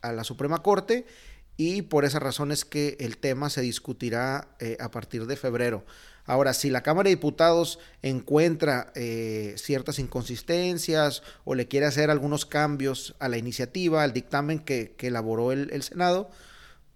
a 0.00 0.12
la 0.12 0.22
Suprema 0.22 0.62
Corte 0.62 1.04
y 1.60 1.82
por 1.82 2.04
esa 2.04 2.20
razón 2.20 2.52
es 2.52 2.64
que 2.64 2.96
el 3.00 3.18
tema 3.18 3.50
se 3.50 3.60
discutirá 3.60 4.48
eh, 4.60 4.76
a 4.80 4.92
partir 4.92 5.26
de 5.26 5.36
febrero. 5.36 5.84
Ahora, 6.28 6.52
si 6.52 6.68
la 6.68 6.82
Cámara 6.82 7.08
de 7.08 7.16
Diputados 7.16 7.78
encuentra 8.02 8.92
eh, 8.94 9.54
ciertas 9.56 9.98
inconsistencias 9.98 11.22
o 11.44 11.54
le 11.54 11.66
quiere 11.66 11.86
hacer 11.86 12.10
algunos 12.10 12.46
cambios 12.46 13.16
a 13.18 13.28
la 13.28 13.38
iniciativa, 13.38 14.02
al 14.02 14.12
dictamen 14.12 14.58
que, 14.58 14.94
elaboró 15.00 15.52
el, 15.52 15.82
Senado, 15.82 16.30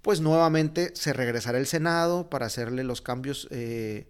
pues 0.02 0.20
nuevamente 0.20 0.92
se 0.94 1.14
regresará 1.14 1.56
el 1.56 1.66
Senado 1.66 2.28
para 2.28 2.44
hacerle 2.44 2.84
los 2.84 3.00
cambios 3.00 3.48
eh, 3.50 4.06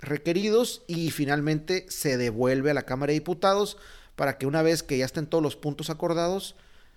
requeridos 0.00 0.82
y 0.88 1.12
finalmente 1.12 1.86
se 1.88 2.16
devuelve 2.16 2.72
a 2.72 2.74
la 2.74 2.82
Cámara 2.82 3.10
de 3.10 3.20
Diputados 3.20 3.76
para 4.16 4.38
que 4.38 4.46
una 4.46 4.62
vez 4.62 4.82
que 4.82 4.98
ya 4.98 5.04
estén 5.04 5.28
todos 5.28 5.42
los 5.42 5.54
puntos 5.54 5.88
acordados, 5.88 6.56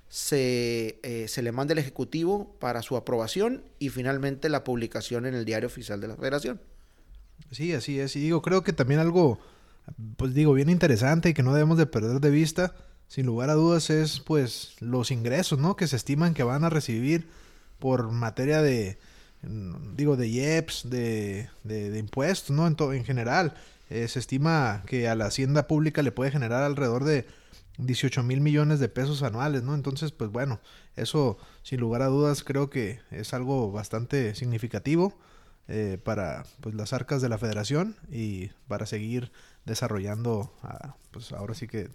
se, 0.10 1.00
eh, 1.04 1.28
se, 1.30 1.42
le 1.42 1.52
manda 1.52 1.72
al 1.72 1.78
Ejecutivo 1.78 2.56
para 2.60 2.82
su 2.82 2.98
aprobación 2.98 3.64
y 3.80 3.90
finalmente 3.90 4.50
la 4.50 4.64
publicación 4.64 5.26
en 5.26 5.36
el 5.36 5.46
diario 5.46 5.68
oficial 5.68 6.02
de 6.02 6.08
la 6.10 6.18
Federación. 6.18 6.60
Sí, 7.50 7.74
así 7.74 8.00
es. 8.00 8.16
Y 8.16 8.20
digo, 8.20 8.42
creo 8.42 8.64
que 8.64 8.74
también 8.74 9.00
algo, 9.00 9.40
pues 10.18 10.34
digo, 10.34 10.54
bien 10.54 10.70
interesante 10.70 11.30
y 11.30 11.34
que 11.34 11.44
no 11.44 11.54
debemos 11.54 11.78
de 11.78 11.86
perder 11.86 12.22
de 12.22 12.30
vista, 12.30 12.76
sin 13.08 13.26
lugar 13.26 13.50
a 13.50 13.56
dudas, 13.56 13.90
es 13.90 14.20
pues 14.20 14.76
los 14.80 15.12
ingresos, 15.12 15.60
¿no? 15.60 15.76
Que 15.76 15.88
se 15.88 15.96
estiman 15.96 16.34
que 16.34 16.44
van 16.44 16.64
a 16.64 16.70
recibir 16.70 17.28
por 17.80 18.12
materia 18.12 18.62
de, 18.62 19.00
digo, 19.96 20.16
de 20.16 20.28
IEPS, 20.30 20.90
de, 20.90 21.50
de, 21.64 21.98
impuestos, 21.98 22.56
¿no? 22.56 22.68
En, 22.68 22.76
en 22.80 23.04
general. 23.04 23.56
Eh, 23.90 24.08
se 24.08 24.20
estima 24.20 24.84
que 24.86 25.10
a 25.10 25.16
la 25.16 25.26
hacienda 25.26 25.68
pública 25.68 26.02
le 26.02 26.14
puede 26.14 26.32
generar 26.32 26.64
alrededor 26.64 27.04
de 27.04 27.26
18 27.78 28.24
mil 28.24 28.40
millones 28.40 28.80
de 28.80 28.88
pesos 28.88 29.24
anuales, 29.24 29.64
¿no? 29.64 29.76
Entonces, 29.76 30.14
pues 30.14 30.32
bueno, 30.32 30.62
eso 30.96 31.38
sin 31.64 31.82
lugar 31.82 32.02
a 32.02 32.08
dudas 32.08 32.44
creo 32.44 32.70
que 32.70 33.00
es 33.12 33.34
algo 33.34 33.72
bastante 33.72 34.36
significativo 34.36 35.18
eh, 35.72 35.98
para 35.98 36.44
pues, 36.60 36.76
las 36.76 36.94
arcas 36.94 37.22
de 37.22 37.30
la 37.30 37.38
federación 37.38 37.96
y 38.12 38.50
para 38.68 38.86
seguir 38.86 39.32
desarrollando, 39.66 40.54
pues 41.12 41.32
ahora 41.32 41.54
sí 41.54 41.68
que 41.68 41.90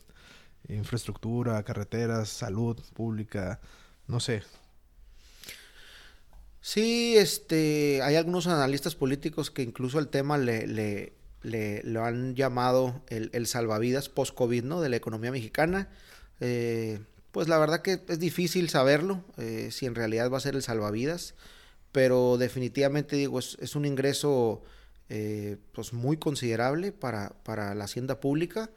infraestructura, 0.69 1.63
carreteras, 1.63 2.29
salud 2.29 2.81
pública, 2.95 3.61
no 4.07 4.19
sé. 4.19 4.43
Sí, 6.61 7.17
este, 7.17 8.03
hay 8.03 8.17
algunos 8.17 8.47
analistas 8.49 8.97
políticos 8.97 9.51
que 9.51 9.63
incluso 9.63 9.99
el 9.99 10.09
tema 10.09 10.39
le, 10.39 10.67
le 10.67 11.13
lo 11.85 12.05
han 12.05 12.35
llamado 12.35 13.03
el, 13.09 13.47
salvavidas 13.47 14.09
post-COVID, 14.09 14.65
¿no? 14.65 14.81
De 14.81 14.89
la 14.89 14.97
economía 14.97 15.31
mexicana. 15.31 15.89
Eh, 16.41 16.99
pues 17.33 17.49
la 17.49 17.59
verdad 17.59 17.83
que 17.83 18.01
es 18.09 18.19
difícil 18.19 18.69
saberlo, 18.69 19.23
eh, 19.37 19.69
si 19.71 19.87
en 19.87 19.95
realidad 19.95 20.31
va 20.31 20.39
a 20.39 20.41
ser 20.41 20.55
el 20.55 20.63
salvavidas, 20.63 21.35
pero 21.97 22.37
definitivamente 22.37 23.17
digo, 23.17 23.39
es, 23.39 23.75
un 23.75 23.87
ingreso 23.87 24.63
eh, 25.09 25.57
pues 25.73 25.95
muy 25.95 26.19
considerable 26.19 26.93
para, 26.93 27.31
para 27.43 27.75
la 27.75 27.85
hacienda 27.85 28.21
pública. 28.21 28.69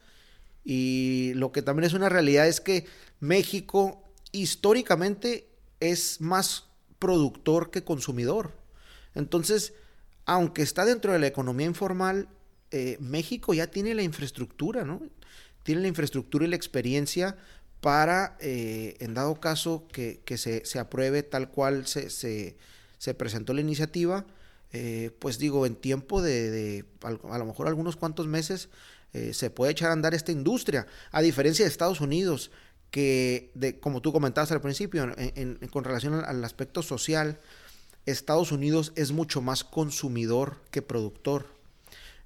Y 0.63 1.33
lo 1.35 1.51
que 1.51 1.61
también 1.61 1.83
es 1.83 1.93
una 1.93 2.07
realidad 2.07 2.47
es 2.47 2.61
que 2.61 2.85
México 3.19 4.01
históricamente 4.31 5.49
es 5.81 6.21
más 6.21 6.69
productor 6.97 7.71
que 7.71 7.83
consumidor. 7.83 8.53
Entonces, 9.15 9.73
aunque 10.23 10.61
está 10.61 10.85
dentro 10.85 11.11
de 11.11 11.19
la 11.19 11.27
economía 11.27 11.67
informal, 11.67 12.29
eh, 12.71 12.95
México 13.01 13.53
ya 13.53 13.67
tiene 13.67 13.95
la 13.95 14.03
infraestructura, 14.03 14.85
¿no? 14.85 15.01
Tiene 15.63 15.81
la 15.81 15.89
infraestructura 15.89 16.45
y 16.45 16.47
la 16.51 16.55
experiencia 16.55 17.35
para, 17.81 18.38
eh, 18.39 18.95
en 19.01 19.13
dado 19.13 19.41
caso, 19.41 19.89
que, 19.91 20.21
se, 20.38 20.79
apruebe 20.79 21.21
tal 21.21 21.49
cual 21.49 21.85
se, 21.85 22.09
se, 22.09 22.55
presentó 23.13 23.53
la 23.53 23.62
iniciativa, 23.62 24.25
eh, 24.72 25.12
pues 25.20 25.39
digo, 25.39 25.65
en 25.65 25.75
tiempo 25.75 26.22
de, 26.22 26.86
a 27.01 27.38
lo 27.38 27.46
mejor 27.46 27.68
algunos 27.68 27.96
cuantos 27.96 28.27
meses, 28.27 28.70
se 29.32 29.50
puede 29.50 29.72
echar 29.72 29.89
a 29.89 29.94
andar 29.94 30.13
esta 30.13 30.32
industria, 30.32 30.86
a 31.12 31.24
diferencia 31.24 31.65
de 31.65 31.72
Estados 31.72 32.00
Unidos, 32.00 32.51
que, 32.91 33.50
como 33.82 34.01
tú 34.01 34.13
comentabas 34.13 34.51
al 34.51 34.62
principio, 34.62 35.12
con 35.72 35.84
relación 35.84 36.13
al 36.13 36.46
aspecto 36.46 36.84
social, 36.84 37.39
Estados 38.06 38.51
Unidos 38.51 38.94
es 38.96 39.12
mucho 39.12 39.41
más 39.41 39.63
consumidor 39.63 40.58
que 40.72 40.82
productor. 40.82 41.48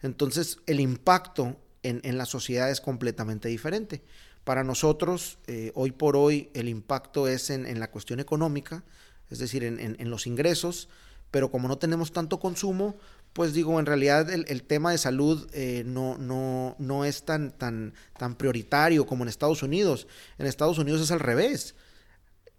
Entonces 0.01 0.59
el 0.67 0.79
impacto 0.79 1.57
en, 1.83 2.17
la 2.17 2.25
sociedad 2.25 2.69
es 2.69 2.81
completamente 2.81 3.49
diferente. 3.49 4.01
Para 4.43 4.63
nosotros, 4.63 5.37
eh, 5.47 5.71
hoy 5.75 5.91
por 5.91 6.15
hoy, 6.17 6.49
el 6.53 6.67
impacto 6.67 7.27
es 7.27 7.49
en, 7.49 7.79
la 7.79 7.89
cuestión 7.91 8.19
económica, 8.19 8.83
es 9.29 9.39
decir, 9.39 9.63
en, 9.63 10.09
los 10.09 10.27
ingresos, 10.27 10.89
pero 11.31 11.49
como 11.49 11.67
no 11.67 11.77
tenemos 11.77 12.11
tanto 12.11 12.39
consumo, 12.39 12.95
pues 13.33 13.53
digo, 13.53 13.79
en 13.79 13.87
realidad 13.87 14.29
el, 14.29 14.63
tema 14.63 14.91
de 14.91 14.99
salud 14.99 15.49
eh, 15.53 15.83
no, 15.85 16.17
no, 16.19 16.75
no 16.77 17.03
es 17.05 17.23
tan, 17.23 17.51
tan, 17.51 17.93
tan 18.17 18.35
prioritario 18.35 19.07
como 19.07 19.23
en 19.23 19.29
Estados 19.29 19.63
Unidos. 19.63 20.07
En 20.37 20.45
Estados 20.45 20.77
Unidos 20.77 21.01
es 21.01 21.11
al 21.11 21.19
revés. 21.19 21.73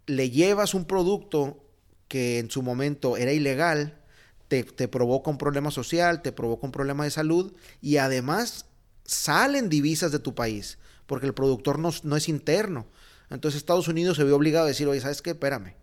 Le 0.06 0.30
llevas 0.30 0.74
un 0.74 0.84
producto 0.84 1.64
que 2.08 2.40
en 2.40 2.50
su 2.50 2.62
momento 2.62 3.16
era 3.16 3.32
ilegal, 3.32 4.00
te, 4.48 4.88
provoca 4.88 5.30
un 5.30 5.38
problema 5.38 5.70
social, 5.70 6.22
te 6.22 6.32
provoca 6.32 6.66
un 6.66 6.72
problema 6.72 7.04
de 7.04 7.10
salud 7.10 7.52
y 7.80 7.96
además 7.96 8.66
salen 9.04 9.68
divisas 9.68 10.12
de 10.12 10.18
tu 10.18 10.34
país, 10.34 10.78
porque 11.06 11.26
el 11.26 11.34
productor 11.34 11.78
no, 11.78 11.90
no 12.02 12.16
es 12.16 12.28
interno. 12.28 12.86
Entonces 13.30 13.58
Estados 13.58 13.88
Unidos 13.88 14.16
se 14.16 14.24
vio 14.24 14.36
obligado 14.36 14.66
a 14.66 14.68
decir, 14.68 14.86
oye, 14.86 15.00
¿sabes 15.00 15.22
qué? 15.22 15.30
Espérame, 15.30 15.74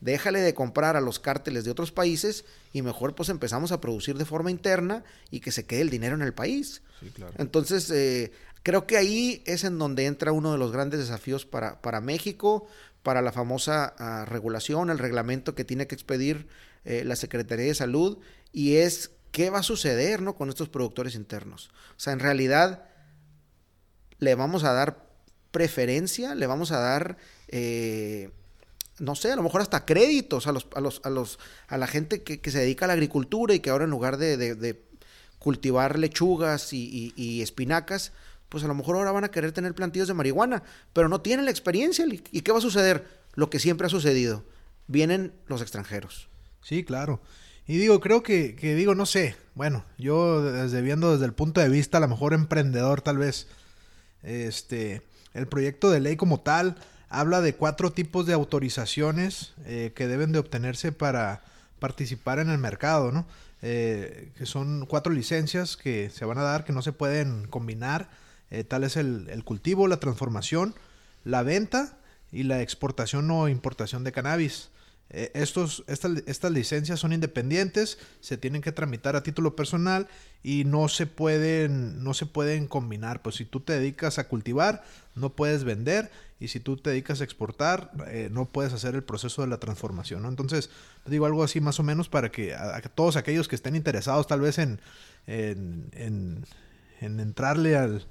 déjale 0.00 0.40
de 0.40 0.54
comprar 0.54 0.96
a 0.96 1.00
los 1.00 1.18
cárteles 1.18 1.64
de 1.64 1.70
otros 1.70 1.92
países 1.92 2.44
y 2.72 2.82
mejor 2.82 3.14
pues 3.14 3.28
empezamos 3.28 3.72
a 3.72 3.80
producir 3.80 4.16
de 4.18 4.24
forma 4.24 4.50
interna 4.50 5.04
y 5.30 5.40
que 5.40 5.52
se 5.52 5.66
quede 5.66 5.82
el 5.82 5.90
dinero 5.90 6.14
en 6.14 6.22
el 6.22 6.34
país. 6.34 6.82
Entonces, 7.38 7.90
eh, 7.90 8.32
creo 8.62 8.86
que 8.86 8.96
ahí 8.96 9.42
es 9.46 9.64
en 9.64 9.78
donde 9.78 10.06
entra 10.06 10.32
uno 10.32 10.52
de 10.52 10.58
los 10.58 10.72
grandes 10.72 11.00
desafíos 11.00 11.46
para, 11.46 11.80
para 11.80 12.00
México, 12.00 12.66
para 13.02 13.22
la 13.22 13.32
famosa 13.32 13.94
ah, 13.98 14.24
regulación, 14.24 14.90
el 14.90 14.98
reglamento 14.98 15.54
que 15.54 15.64
tiene 15.64 15.86
que 15.86 15.94
expedir 15.94 16.48
eh, 16.84 17.04
la 17.04 17.16
Secretaría 17.16 17.66
de 17.66 17.74
Salud, 17.74 18.18
y 18.52 18.76
es 18.76 19.10
qué 19.30 19.50
va 19.50 19.58
a 19.58 19.62
suceder 19.62 20.22
¿no? 20.22 20.36
con 20.36 20.48
estos 20.48 20.68
productores 20.68 21.14
internos. 21.14 21.70
O 21.90 22.00
sea, 22.00 22.12
en 22.12 22.20
realidad 22.20 22.84
le 24.18 24.34
vamos 24.34 24.64
a 24.64 24.72
dar 24.72 25.06
preferencia, 25.50 26.34
le 26.34 26.46
vamos 26.46 26.72
a 26.72 26.78
dar, 26.78 27.16
eh, 27.48 28.30
no 28.98 29.14
sé, 29.14 29.32
a 29.32 29.36
lo 29.36 29.42
mejor 29.42 29.60
hasta 29.60 29.84
créditos 29.84 30.46
a 30.46 30.52
los, 30.52 30.66
a 30.74 30.80
los, 30.80 31.00
a 31.04 31.10
los, 31.10 31.38
a 31.68 31.78
la 31.78 31.86
gente 31.86 32.22
que, 32.22 32.50
se 32.50 32.58
dedica 32.58 32.84
a 32.84 32.88
la 32.88 32.94
agricultura 32.94 33.54
y 33.54 33.60
que 33.60 33.70
ahora 33.70 33.84
en 33.84 33.90
lugar 33.90 34.16
de, 34.16 34.82
cultivar 35.38 35.98
lechugas 35.98 36.72
y 36.72 37.42
espinacas, 37.42 38.12
pues 38.54 38.62
a 38.62 38.68
lo 38.68 38.74
mejor 38.76 38.94
ahora 38.94 39.10
van 39.10 39.24
a 39.24 39.32
querer 39.32 39.50
tener 39.50 39.74
plantillos 39.74 40.06
de 40.06 40.14
marihuana, 40.14 40.62
pero 40.92 41.08
no 41.08 41.20
tienen 41.20 41.44
la 41.44 41.50
experiencia. 41.50 42.06
¿Y 42.08 42.42
qué 42.42 42.52
va 42.52 42.58
a 42.58 42.62
suceder? 42.62 43.04
Lo 43.34 43.50
que 43.50 43.58
siempre 43.58 43.88
ha 43.88 43.90
sucedido. 43.90 44.44
Vienen 44.86 45.32
los 45.48 45.60
extranjeros. 45.60 46.28
Sí, 46.62 46.84
claro. 46.84 47.20
Y 47.66 47.78
digo, 47.78 47.98
creo 47.98 48.22
que, 48.22 48.54
que 48.54 48.76
digo, 48.76 48.94
no 48.94 49.06
sé, 49.06 49.34
bueno, 49.56 49.84
yo 49.98 50.40
desde 50.40 50.82
viendo 50.82 51.10
desde 51.10 51.24
el 51.24 51.32
punto 51.32 51.60
de 51.60 51.68
vista, 51.68 51.98
a 51.98 52.00
lo 52.00 52.06
mejor 52.06 52.32
emprendedor 52.32 53.00
tal 53.00 53.18
vez, 53.18 53.48
este, 54.22 55.02
el 55.32 55.48
proyecto 55.48 55.90
de 55.90 55.98
ley 55.98 56.14
como 56.14 56.40
tal 56.40 56.76
habla 57.18 57.40
de 57.40 57.54
cuatro 57.54 57.92
tipos 57.92 58.26
de 58.26 58.34
autorizaciones 58.34 59.54
eh, 59.66 59.92
que 59.94 60.06
deben 60.06 60.32
de 60.32 60.38
obtenerse 60.38 60.92
para 60.92 61.42
participar 61.78 62.38
en 62.38 62.50
el 62.50 62.58
mercado, 62.58 63.12
¿no? 63.12 63.26
Eh, 63.62 64.30
que 64.36 64.44
son 64.44 64.84
cuatro 64.86 65.12
licencias 65.12 65.76
que 65.76 66.10
se 66.10 66.26
van 66.26 66.36
a 66.36 66.42
dar 66.42 66.64
que 66.64 66.74
no 66.74 66.82
se 66.82 66.92
pueden 66.92 67.46
combinar 67.46 68.10
eh, 68.50 68.62
tal 68.62 68.84
es 68.84 68.96
el, 68.96 69.42
cultivo, 69.44 69.88
la 69.88 69.98
transformación, 69.98 70.74
la 71.24 71.42
venta 71.42 71.96
y 72.30 72.42
la 72.42 72.62
exportación 72.62 73.30
o 73.30 73.48
importación 73.48 74.04
de 74.04 74.12
cannabis. 74.12 74.68
Eh, 75.16 75.30
estos, 75.34 75.84
estas, 75.86 76.50
licencias 76.50 76.98
son 76.98 77.12
independientes, 77.12 77.98
se 78.20 78.36
tienen 78.36 78.62
que 78.62 78.72
tramitar 78.72 79.14
a 79.14 79.22
título 79.22 79.54
personal 79.54 80.08
y 80.42 80.64
no 80.64 80.88
se 80.88 81.06
pueden, 81.06 82.02
no 82.02 82.14
se 82.14 82.26
pueden 82.26 82.66
combinar. 82.66 83.22
Pues 83.22 83.36
si 83.36 83.44
tú 83.44 83.60
te 83.60 83.74
dedicas 83.74 84.18
a 84.18 84.26
cultivar, 84.26 84.82
no 85.14 85.36
puedes 85.36 85.62
vender 85.62 86.10
y 86.40 86.48
si 86.48 86.58
tú 86.58 86.76
te 86.76 86.90
dedicas 86.90 87.20
a 87.20 87.24
exportar, 87.24 87.92
eh, 88.08 88.28
no 88.32 88.46
puedes 88.46 88.72
hacer 88.72 88.96
el 88.96 89.04
proceso 89.04 89.42
de 89.42 89.48
la 89.48 89.58
transformación. 89.58 90.22
¿no? 90.22 90.28
Entonces, 90.28 90.70
digo 91.06 91.26
algo 91.26 91.44
así 91.44 91.60
más 91.60 91.78
o 91.78 91.84
menos 91.84 92.08
para 92.08 92.32
que 92.32 92.52
a, 92.52 92.80
todos 92.82 93.14
aquellos 93.14 93.46
que 93.46 93.54
estén 93.54 93.76
interesados 93.76 94.26
tal 94.26 94.40
vez 94.40 94.58
en, 94.58 94.80
en, 95.28 95.90
en, 95.92 96.44
en 97.00 97.20
entrarle 97.20 97.76
al, 97.76 98.04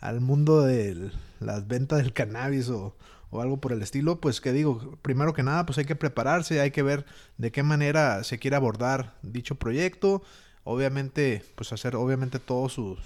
al 0.00 0.20
mundo 0.22 0.62
de 0.62 1.10
las 1.40 1.68
ventas 1.68 1.98
del 1.98 2.14
cannabis 2.14 2.70
o 2.70 2.96
o 3.30 3.40
algo 3.40 3.58
por 3.58 3.72
el 3.72 3.82
estilo, 3.82 4.20
pues 4.20 4.40
que 4.40 4.52
digo, 4.52 4.98
primero 5.02 5.34
que 5.34 5.42
nada, 5.42 5.66
pues 5.66 5.78
hay 5.78 5.84
que 5.84 5.96
prepararse, 5.96 6.60
hay 6.60 6.70
que 6.70 6.82
ver 6.82 7.04
de 7.38 7.52
qué 7.52 7.62
manera 7.62 8.24
se 8.24 8.38
quiere 8.38 8.56
abordar 8.56 9.14
dicho 9.22 9.56
proyecto, 9.56 10.22
obviamente, 10.64 11.44
pues 11.54 11.72
hacer 11.72 11.96
obviamente 11.96 12.38
todos 12.38 12.72
sus, 12.72 12.98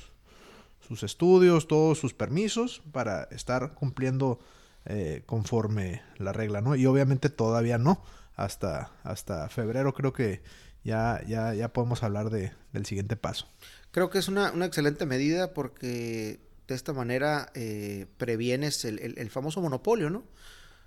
sus 0.87 1.03
estudios, 1.03 1.69
todos 1.69 1.99
sus 1.99 2.15
permisos 2.15 2.83
para 2.93 3.25
estar 3.25 3.75
cumpliendo 3.75 4.41
eh, 4.87 5.23
conforme 5.27 6.03
la 6.17 6.33
regla, 6.33 6.61
¿no? 6.61 6.75
Y 6.75 6.87
obviamente 6.87 7.29
todavía 7.29 7.79
no, 7.79 8.03
hasta, 8.35 8.91
hasta 9.05 9.49
febrero 9.49 9.95
creo 9.95 10.13
que 10.13 10.43
ya, 10.85 11.23
ya, 11.27 11.55
ya 11.55 11.73
podemos 11.73 12.03
hablar 12.03 12.31
de, 12.31 12.53
del 12.73 12.87
siguiente 12.87 13.17
paso. 13.17 13.47
Creo 13.91 14.11
que 14.11 14.19
es 14.19 14.29
una, 14.29 14.53
una 14.53 14.67
excelente 14.67 15.05
medida 15.05 15.53
porque 15.53 16.41
de 16.75 16.77
esta 16.77 16.93
manera 16.93 17.51
eh, 17.55 18.07
previenes 18.17 18.85
el, 18.85 19.31
famoso 19.31 19.61
monopolio, 19.61 20.11
¿no? 20.11 20.25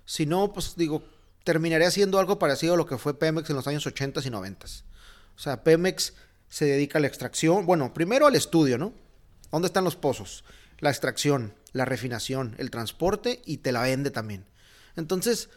Si 0.04 0.26
no, 0.26 0.52
pues 0.52 0.76
digo, 0.76 1.04
terminaría 1.44 1.90
siendo 1.90 2.18
algo 2.18 2.38
parecido 2.38 2.74
a 2.74 2.76
lo 2.76 2.86
que 2.86 2.98
fue 2.98 3.18
Pemex 3.18 3.50
en 3.50 3.56
los 3.56 3.66
años 3.66 3.86
80 3.86 4.20
y 4.24 4.30
90. 4.30 4.66
O 4.66 5.38
sea, 5.38 5.62
Pemex 5.62 6.14
se 6.48 6.64
dedica 6.64 6.98
a 6.98 7.00
la 7.00 7.06
extracción, 7.06 7.66
bueno, 7.66 7.92
primero 7.94 8.26
al 8.26 8.34
estudio, 8.34 8.78
¿no? 8.78 8.92
¿Dónde 9.50 9.66
están 9.66 9.84
los 9.84 9.96
pozos? 9.96 10.44
La 10.78 10.90
extracción, 10.90 11.54
la 11.72 11.84
refinación, 11.84 12.54
el 12.58 12.70
transporte 12.70 13.42
y 13.44 13.58
te 13.58 13.72
la 13.72 13.82
vende 13.82 14.10
también. 14.10 14.46
Entonces, 14.96 15.48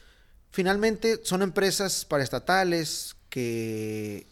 finalmente 0.52 1.22
son 1.24 1.42
empresas 1.42 2.06
paraestatales 2.06 3.16
que, 3.30 4.28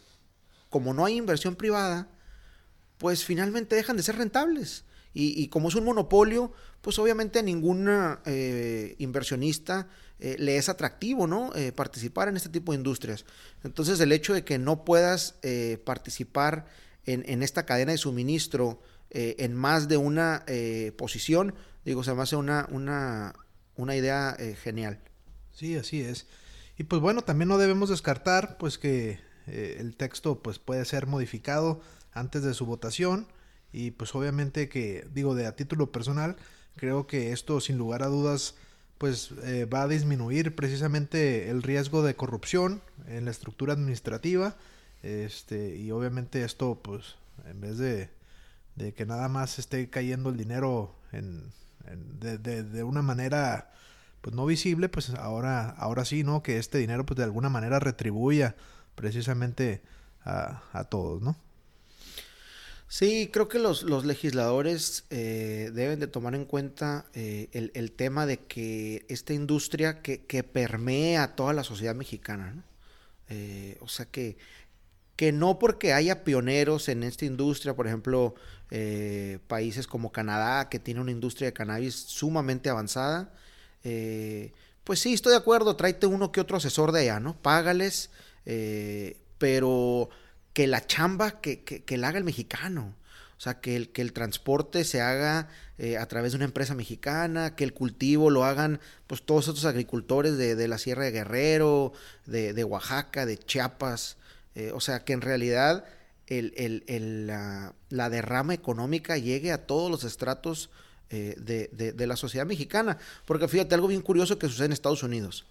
como 0.68 0.94
no 0.94 1.04
hay 1.04 1.16
inversión 1.16 1.56
privada, 1.56 2.08
pues 2.98 3.24
finalmente 3.24 3.76
dejan 3.76 3.96
de 3.96 4.02
ser 4.02 4.16
rentables. 4.16 4.84
Y, 5.18 5.48
como 5.48 5.68
es 5.68 5.74
un 5.74 5.84
monopolio, 5.84 6.52
pues 6.82 6.98
obviamente 6.98 7.38
a 7.38 7.42
ningún 7.42 7.88
eh, 8.26 8.96
inversionista 8.98 9.88
eh, 10.18 10.36
le 10.38 10.58
es 10.58 10.68
atractivo, 10.68 11.26
¿no? 11.26 11.54
Eh, 11.54 11.72
participar 11.72 12.28
en 12.28 12.36
este 12.36 12.50
tipo 12.50 12.72
de 12.72 12.76
industrias. 12.76 13.24
Entonces 13.64 13.98
el 14.00 14.12
hecho 14.12 14.34
de 14.34 14.44
que 14.44 14.58
no 14.58 14.84
puedas 14.84 15.36
participar 15.86 16.66
en, 17.06 17.42
esta 17.42 17.64
cadena 17.64 17.92
de 17.92 17.98
suministro 17.98 18.82
en 19.08 19.54
más 19.54 19.88
de 19.88 19.96
una 19.96 20.44
posición, 20.98 21.54
digo, 21.86 22.04
se 22.04 22.12
me 22.12 22.20
hace 22.20 22.36
una, 22.36 22.68
una, 22.70 23.32
una 23.76 23.96
idea 23.96 24.36
genial. 24.62 25.00
Sí, 25.50 25.76
así 25.76 26.02
es. 26.02 26.26
Y 26.76 26.84
pues 26.84 27.00
bueno, 27.00 27.22
también 27.22 27.48
no 27.48 27.56
debemos 27.56 27.88
descartar 27.88 28.58
pues 28.58 28.76
que 28.76 29.20
el 29.46 29.96
texto 29.96 30.42
pues 30.42 30.58
puede 30.58 30.84
ser 30.84 31.06
modificado 31.06 31.80
antes 32.12 32.42
de 32.42 32.52
su 32.52 32.66
votación 32.66 33.28
y 33.76 33.90
pues 33.90 34.14
obviamente 34.14 34.70
que, 34.70 35.06
digo, 35.12 35.34
de 35.34 35.46
a 35.46 35.54
título 35.54 35.92
personal, 35.92 36.36
creo 36.76 37.06
que 37.06 37.32
esto 37.32 37.60
sin 37.60 37.76
lugar 37.76 38.02
a 38.02 38.06
dudas 38.06 38.54
pues 38.96 39.32
eh, 39.42 39.66
va 39.66 39.82
a 39.82 39.88
disminuir 39.88 40.54
precisamente 40.54 41.50
el 41.50 41.62
riesgo 41.62 42.02
de 42.02 42.16
corrupción 42.16 42.80
en 43.06 43.26
la 43.26 43.30
estructura 43.30 43.74
administrativa 43.74 44.56
este 45.02 45.76
y 45.76 45.90
obviamente 45.90 46.42
esto 46.42 46.80
pues 46.82 47.16
en 47.44 47.60
vez 47.60 47.76
de, 47.76 48.08
de 48.76 48.94
que 48.94 49.04
nada 49.04 49.28
más 49.28 49.58
esté 49.58 49.90
cayendo 49.90 50.30
el 50.30 50.38
dinero 50.38 50.94
en, 51.12 51.52
de, 52.18 52.38
de, 52.38 52.82
una 52.82 53.02
manera 53.02 53.74
pues 54.22 54.34
no 54.34 54.46
visible 54.46 54.88
pues 54.88 55.10
ahora 55.10 55.68
ahora 55.68 56.06
sí 56.06 56.24
no 56.24 56.42
que 56.42 56.56
este 56.56 56.78
dinero 56.78 57.04
pues 57.04 57.18
de 57.18 57.24
alguna 57.24 57.50
manera 57.50 57.78
retribuya 57.78 58.56
precisamente 58.94 59.82
a, 60.24 60.62
a 60.72 60.84
todos 60.84 61.20
no 61.20 61.36
Sí, 62.88 63.30
creo 63.32 63.48
que 63.48 63.58
los, 63.58 63.82
legisladores 64.04 65.04
eh, 65.10 65.70
deben 65.74 65.98
de 65.98 66.06
tomar 66.06 66.34
en 66.36 66.44
cuenta 66.44 67.06
eh, 67.14 67.48
el, 67.52 67.92
tema 67.92 68.26
de 68.26 68.38
que 68.38 69.04
esta 69.08 69.32
industria 69.34 70.02
que, 70.02 70.24
que 70.24 70.44
permea 70.44 71.34
toda 71.34 71.52
la 71.52 71.64
sociedad 71.64 71.96
mexicana, 71.96 72.52
¿no? 72.54 72.62
Eh, 73.28 73.76
o 73.80 73.88
sea 73.88 74.06
que, 74.06 74.36
que 75.16 75.32
no 75.32 75.58
porque 75.58 75.92
haya 75.92 76.22
pioneros 76.22 76.88
en 76.88 77.02
esta 77.02 77.24
industria, 77.24 77.74
por 77.74 77.88
ejemplo, 77.88 78.34
países 79.48 79.86
como 79.86 80.12
Canadá, 80.12 80.68
que 80.68 80.78
tiene 80.78 81.00
una 81.00 81.10
industria 81.10 81.46
de 81.46 81.52
cannabis 81.52 81.94
sumamente 81.94 82.68
avanzada, 82.68 83.32
pues 84.84 85.00
sí, 85.00 85.12
estoy 85.14 85.32
de 85.32 85.38
acuerdo, 85.38 85.76
tráete 85.76 86.06
uno 86.06 86.30
que 86.32 86.40
otro 86.40 86.56
asesor 86.56 86.92
de 86.92 87.00
allá, 87.00 87.20
¿no? 87.20 87.36
Págales, 87.40 88.10
pero 89.38 90.10
que 90.56 90.66
la 90.66 90.86
chamba 90.86 91.42
que, 91.42 91.62
que, 91.64 91.96
la 91.98 92.08
haga 92.08 92.16
el 92.16 92.24
mexicano. 92.24 92.94
O 93.36 93.40
sea, 93.42 93.60
que 93.60 93.76
el, 93.76 93.90
que 93.90 94.00
el 94.00 94.14
transporte 94.14 94.84
se 94.84 95.02
haga 95.02 95.48
eh, 95.76 95.98
a 95.98 96.06
través 96.06 96.32
de 96.32 96.36
una 96.36 96.46
empresa 96.46 96.74
mexicana, 96.74 97.54
que 97.54 97.62
el 97.62 97.74
cultivo 97.74 98.30
lo 98.30 98.42
hagan 98.46 98.80
pues 99.06 99.20
todos 99.20 99.48
estos 99.48 99.66
agricultores 99.66 100.38
de, 100.38 100.66
la 100.66 100.78
Sierra 100.78 101.04
de 101.04 101.10
Guerrero, 101.10 101.92
de, 102.24 102.64
Oaxaca, 102.64 103.26
de 103.26 103.36
Chiapas. 103.36 104.16
Eh, 104.54 104.72
o 104.72 104.80
sea, 104.80 105.04
que 105.04 105.12
en 105.12 105.20
realidad 105.20 105.84
el, 106.26 107.26
la, 107.26 108.08
derrama 108.08 108.54
económica 108.54 109.18
llegue 109.18 109.52
a 109.52 109.66
todos 109.66 109.90
los 109.90 110.04
estratos 110.04 110.70
eh, 111.10 111.34
de, 111.36 112.06
la 112.06 112.16
sociedad 112.16 112.46
mexicana. 112.46 112.96
Porque 113.26 113.46
fíjate, 113.46 113.74
algo 113.74 113.88
bien 113.88 114.00
curioso 114.00 114.38
que 114.38 114.48
sucede 114.48 114.64
en 114.64 114.72
Estados 114.72 115.02
Unidos 115.02 115.44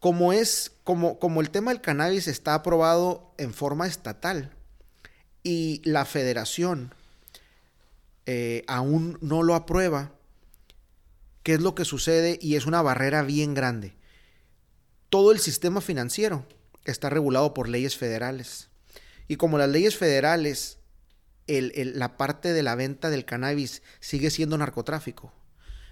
como 0.00 0.32
es, 0.32 0.72
como, 0.82 1.18
como 1.18 1.40
el 1.40 1.50
tema 1.50 1.70
del 1.70 1.82
cannabis 1.82 2.26
está 2.26 2.54
aprobado 2.54 3.32
en 3.38 3.52
forma 3.52 3.86
estatal 3.86 4.50
y 5.42 5.82
la 5.84 6.06
federación 6.06 6.94
eh, 8.26 8.64
aún 8.66 9.18
no 9.20 9.42
lo 9.42 9.54
aprueba, 9.54 10.12
¿qué 11.42 11.54
es 11.54 11.60
lo 11.60 11.74
que 11.74 11.84
sucede? 11.84 12.38
Y 12.40 12.56
es 12.56 12.64
una 12.66 12.80
barrera 12.80 13.22
bien 13.22 13.54
grande. 13.54 13.94
Todo 15.10 15.32
el 15.32 15.38
sistema 15.38 15.80
financiero 15.80 16.46
está 16.84 17.10
regulado 17.10 17.52
por 17.52 17.68
leyes 17.68 17.96
federales. 17.96 18.68
Y 19.28 19.36
como 19.36 19.58
las 19.58 19.68
leyes 19.68 19.96
federales, 19.96 20.78
la 21.46 22.16
parte 22.16 22.52
de 22.52 22.62
la 22.62 22.74
venta 22.74 23.10
del 23.10 23.24
cannabis 23.24 23.82
sigue 24.00 24.30
siendo 24.30 24.56
narcotráfico. 24.56 25.32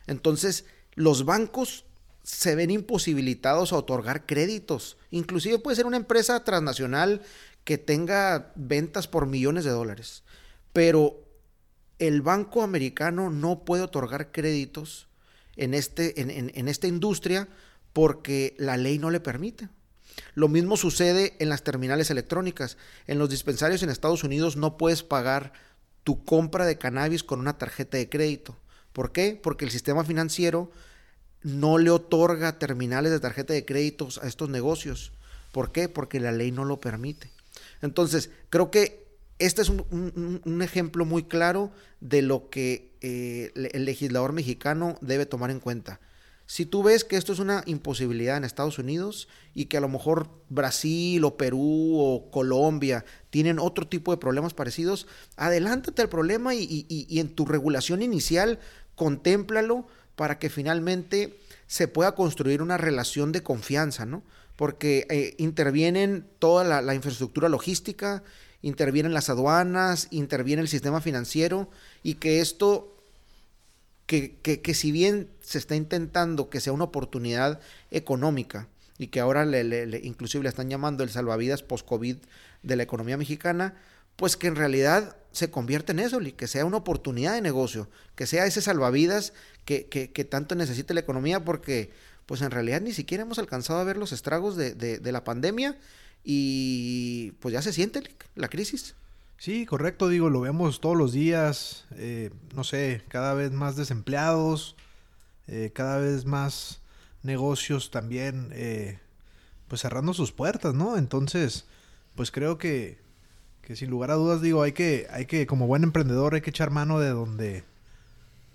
Entonces, 0.06 0.64
los 0.94 1.24
bancos 1.24 1.84
se 2.28 2.54
ven 2.54 2.70
imposibilitados 2.70 3.72
a 3.72 3.76
otorgar 3.76 4.26
créditos. 4.26 4.98
Inclusive 5.10 5.58
puede 5.58 5.76
ser 5.76 5.86
una 5.86 5.96
empresa 5.96 6.44
transnacional 6.44 7.22
que 7.64 7.78
tenga 7.78 8.52
ventas 8.54 9.08
por 9.08 9.26
millones 9.26 9.64
de 9.64 9.70
dólares. 9.70 10.24
Pero 10.74 11.24
el 11.98 12.20
banco 12.20 12.62
americano 12.62 13.30
no 13.30 13.64
puede 13.64 13.82
otorgar 13.82 14.30
créditos 14.30 15.08
en, 15.56 15.72
este, 15.72 16.20
en, 16.20 16.68
esta 16.68 16.86
industria 16.86 17.48
porque 17.94 18.54
la 18.58 18.76
ley 18.76 18.98
no 18.98 19.10
le 19.10 19.20
permite. 19.20 19.70
Lo 20.34 20.48
mismo 20.48 20.76
sucede 20.76 21.34
en 21.38 21.48
las 21.48 21.64
terminales 21.64 22.10
electrónicas. 22.10 22.76
En 23.06 23.18
los 23.18 23.30
dispensarios 23.30 23.82
en 23.82 23.88
Estados 23.88 24.22
Unidos 24.22 24.58
no 24.58 24.76
puedes 24.76 25.02
pagar 25.02 25.54
tu 26.04 26.26
compra 26.26 26.66
de 26.66 26.76
cannabis 26.76 27.24
con 27.24 27.40
una 27.40 27.56
tarjeta 27.56 27.96
de 27.96 28.10
crédito. 28.10 28.54
¿Por 28.92 29.12
qué? 29.12 29.40
Porque 29.42 29.64
el 29.64 29.70
sistema 29.70 30.04
financiero 30.04 30.70
no 31.42 31.78
le 31.78 31.90
otorga 31.90 32.58
terminales 32.58 33.12
de 33.12 33.20
tarjeta 33.20 33.54
de 33.54 33.64
créditos 33.64 34.18
a 34.18 34.26
estos 34.26 34.48
negocios. 34.48 35.12
¿Por 35.52 35.72
qué? 35.72 35.88
Porque 35.88 36.20
la 36.20 36.32
ley 36.32 36.52
no 36.52 36.64
lo 36.64 36.80
permite. 36.80 37.30
Entonces, 37.82 38.30
creo 38.50 38.70
que 38.70 39.06
este 39.38 39.62
es 39.62 39.68
un, 39.68 40.60
ejemplo 40.62 41.04
muy 41.04 41.24
claro 41.24 41.70
de 42.00 42.22
lo 42.22 42.50
que 42.50 42.90
eh, 43.00 43.52
el 43.54 43.84
legislador 43.84 44.32
mexicano 44.32 44.98
debe 45.00 45.26
tomar 45.26 45.50
en 45.50 45.60
cuenta. 45.60 46.00
Si 46.46 46.64
tú 46.64 46.82
ves 46.82 47.04
que 47.04 47.16
esto 47.16 47.32
es 47.34 47.40
una 47.40 47.62
imposibilidad 47.66 48.36
en 48.38 48.44
Estados 48.44 48.78
Unidos 48.78 49.28
y 49.54 49.66
que 49.66 49.76
a 49.76 49.80
lo 49.80 49.88
mejor 49.88 50.30
Brasil 50.48 51.22
o 51.24 51.36
Perú 51.36 51.96
o 51.98 52.30
Colombia 52.30 53.04
tienen 53.28 53.58
otro 53.58 53.86
tipo 53.86 54.12
de 54.12 54.16
problemas 54.16 54.54
parecidos, 54.54 55.06
adelántate 55.36 56.00
al 56.00 56.08
problema 56.08 56.54
y, 56.54 56.86
y 56.88 57.20
en 57.20 57.28
tu 57.28 57.44
regulación 57.44 58.00
inicial 58.02 58.58
contémplalo 58.94 59.86
para 60.18 60.40
que 60.40 60.50
finalmente 60.50 61.38
se 61.68 61.86
pueda 61.86 62.16
construir 62.16 62.60
una 62.60 62.76
relación 62.76 63.30
de 63.30 63.44
confianza, 63.44 64.04
¿no? 64.04 64.24
Porque 64.56 65.06
eh, 65.10 65.36
intervienen 65.38 66.26
toda 66.40 66.82
la, 66.82 66.94
infraestructura 66.96 67.48
logística, 67.48 68.24
intervienen 68.60 69.14
las 69.14 69.30
aduanas, 69.30 70.08
interviene 70.10 70.60
el 70.60 70.66
sistema 70.66 71.00
financiero 71.00 71.70
y 72.02 72.14
que 72.14 72.40
esto, 72.40 72.96
que, 74.06 74.34
que, 74.42 74.60
que 74.60 74.74
si 74.74 74.90
bien 74.90 75.30
se 75.40 75.58
está 75.58 75.76
intentando 75.76 76.50
que 76.50 76.58
sea 76.58 76.72
una 76.72 76.84
oportunidad 76.84 77.60
económica, 77.92 78.66
y 78.98 79.06
que 79.06 79.20
ahora 79.20 79.44
le, 79.44 79.62
le, 79.62 80.00
inclusive 80.02 80.42
le 80.42 80.48
están 80.48 80.68
llamando 80.68 81.04
el 81.04 81.10
salvavidas 81.10 81.62
post-COVID 81.62 82.16
de 82.64 82.76
la 82.76 82.82
economía 82.82 83.16
mexicana, 83.16 83.76
pues 84.18 84.36
que 84.36 84.48
en 84.48 84.56
realidad 84.56 85.16
se 85.30 85.48
convierta 85.48 85.92
en 85.92 86.00
eso, 86.00 86.18
que 86.36 86.48
sea 86.48 86.64
una 86.64 86.78
oportunidad 86.78 87.34
de 87.34 87.40
negocio, 87.40 87.88
que 88.16 88.26
sea 88.26 88.46
ese 88.46 88.60
salvavidas 88.60 89.32
que, 89.64 89.86
que, 89.86 90.10
que 90.10 90.24
tanto 90.24 90.56
necesite 90.56 90.92
la 90.92 91.00
economía, 91.00 91.44
porque 91.44 91.92
pues 92.26 92.42
en 92.42 92.50
realidad 92.50 92.80
ni 92.80 92.92
siquiera 92.92 93.22
hemos 93.22 93.38
alcanzado 93.38 93.78
a 93.78 93.84
ver 93.84 93.96
los 93.96 94.10
estragos 94.10 94.56
de, 94.56 94.74
de, 94.74 95.12
la 95.12 95.22
pandemia 95.22 95.78
y 96.24 97.30
pues 97.38 97.52
ya 97.52 97.62
se 97.62 97.72
siente 97.72 98.02
la 98.34 98.48
crisis. 98.48 98.96
Sí, 99.38 99.66
correcto, 99.66 100.08
digo, 100.08 100.30
lo 100.30 100.40
vemos 100.40 100.80
todos 100.80 100.96
los 100.96 101.12
días, 101.12 101.86
eh, 101.94 102.30
no 102.56 102.64
sé, 102.64 103.04
cada 103.06 103.34
vez 103.34 103.52
más 103.52 103.76
desempleados, 103.76 104.74
eh, 105.46 105.70
cada 105.72 105.98
vez 105.98 106.24
más 106.24 106.80
negocios 107.22 107.92
también, 107.92 108.48
eh, 108.52 108.98
pues 109.68 109.82
cerrando 109.82 110.12
sus 110.12 110.32
puertas, 110.32 110.74
¿no? 110.74 110.96
Entonces, 110.96 111.66
pues 112.16 112.32
creo 112.32 112.58
que, 112.58 112.98
que 113.68 113.76
sin 113.76 113.90
lugar 113.90 114.10
a 114.10 114.14
dudas, 114.14 114.40
digo, 114.40 114.62
hay 114.62 114.72
que, 114.72 115.06
hay 115.10 115.26
que, 115.26 115.46
como 115.46 115.66
buen 115.66 115.82
emprendedor, 115.82 116.32
hay 116.32 116.40
que 116.40 116.48
echar 116.48 116.70
mano 116.70 117.00
de 117.00 117.10
donde, 117.10 117.64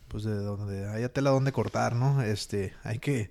pues 0.07 0.23
de 0.23 0.33
donde 0.33 0.87
haya 0.87 1.13
tela 1.13 1.29
donde 1.29 1.51
cortar, 1.51 1.95
¿no? 1.95 2.23
Este, 2.23 2.73
hay 2.83 2.97
que, 2.97 3.29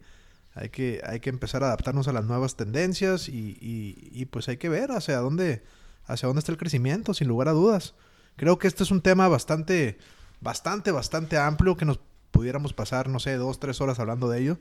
hay 0.55 0.69
que, 0.69 1.03
hay 1.05 1.19
que 1.19 1.29
empezar 1.29 1.65
a 1.65 1.67
adaptarnos 1.67 2.07
a 2.07 2.13
las 2.13 2.25
nuevas 2.25 2.55
tendencias 2.55 3.29
y, 3.29 3.59
y, 3.61 4.25
pues 4.27 4.49
hay 4.49 4.59
que 4.59 4.69
ver 4.69 4.93
hacia 4.93 5.17
dónde, 5.17 5.65
hacia 6.07 6.29
dónde 6.29 6.39
está 6.39 6.53
el 6.53 6.59
crecimiento, 6.59 7.15
sin 7.15 7.27
lugar 7.27 7.49
a 7.49 7.53
dudas. 7.53 7.95
Creo 8.37 8.61
que 8.61 8.69
este 8.69 8.85
es 8.85 8.93
un 8.93 9.01
tema 9.01 9.27
bastante, 9.27 9.99
bastante, 10.41 10.93
bastante 10.93 11.37
amplio 11.37 11.77
que 11.77 11.85
nos 11.85 11.99
pudiéramos 12.31 12.75
pasar, 12.75 13.09
no 13.09 13.19
sé, 13.19 13.35
dos, 13.35 13.59
tres 13.59 13.81
horas 13.81 13.99
hablando 13.99 14.31
de 14.31 14.41
ello. 14.41 14.59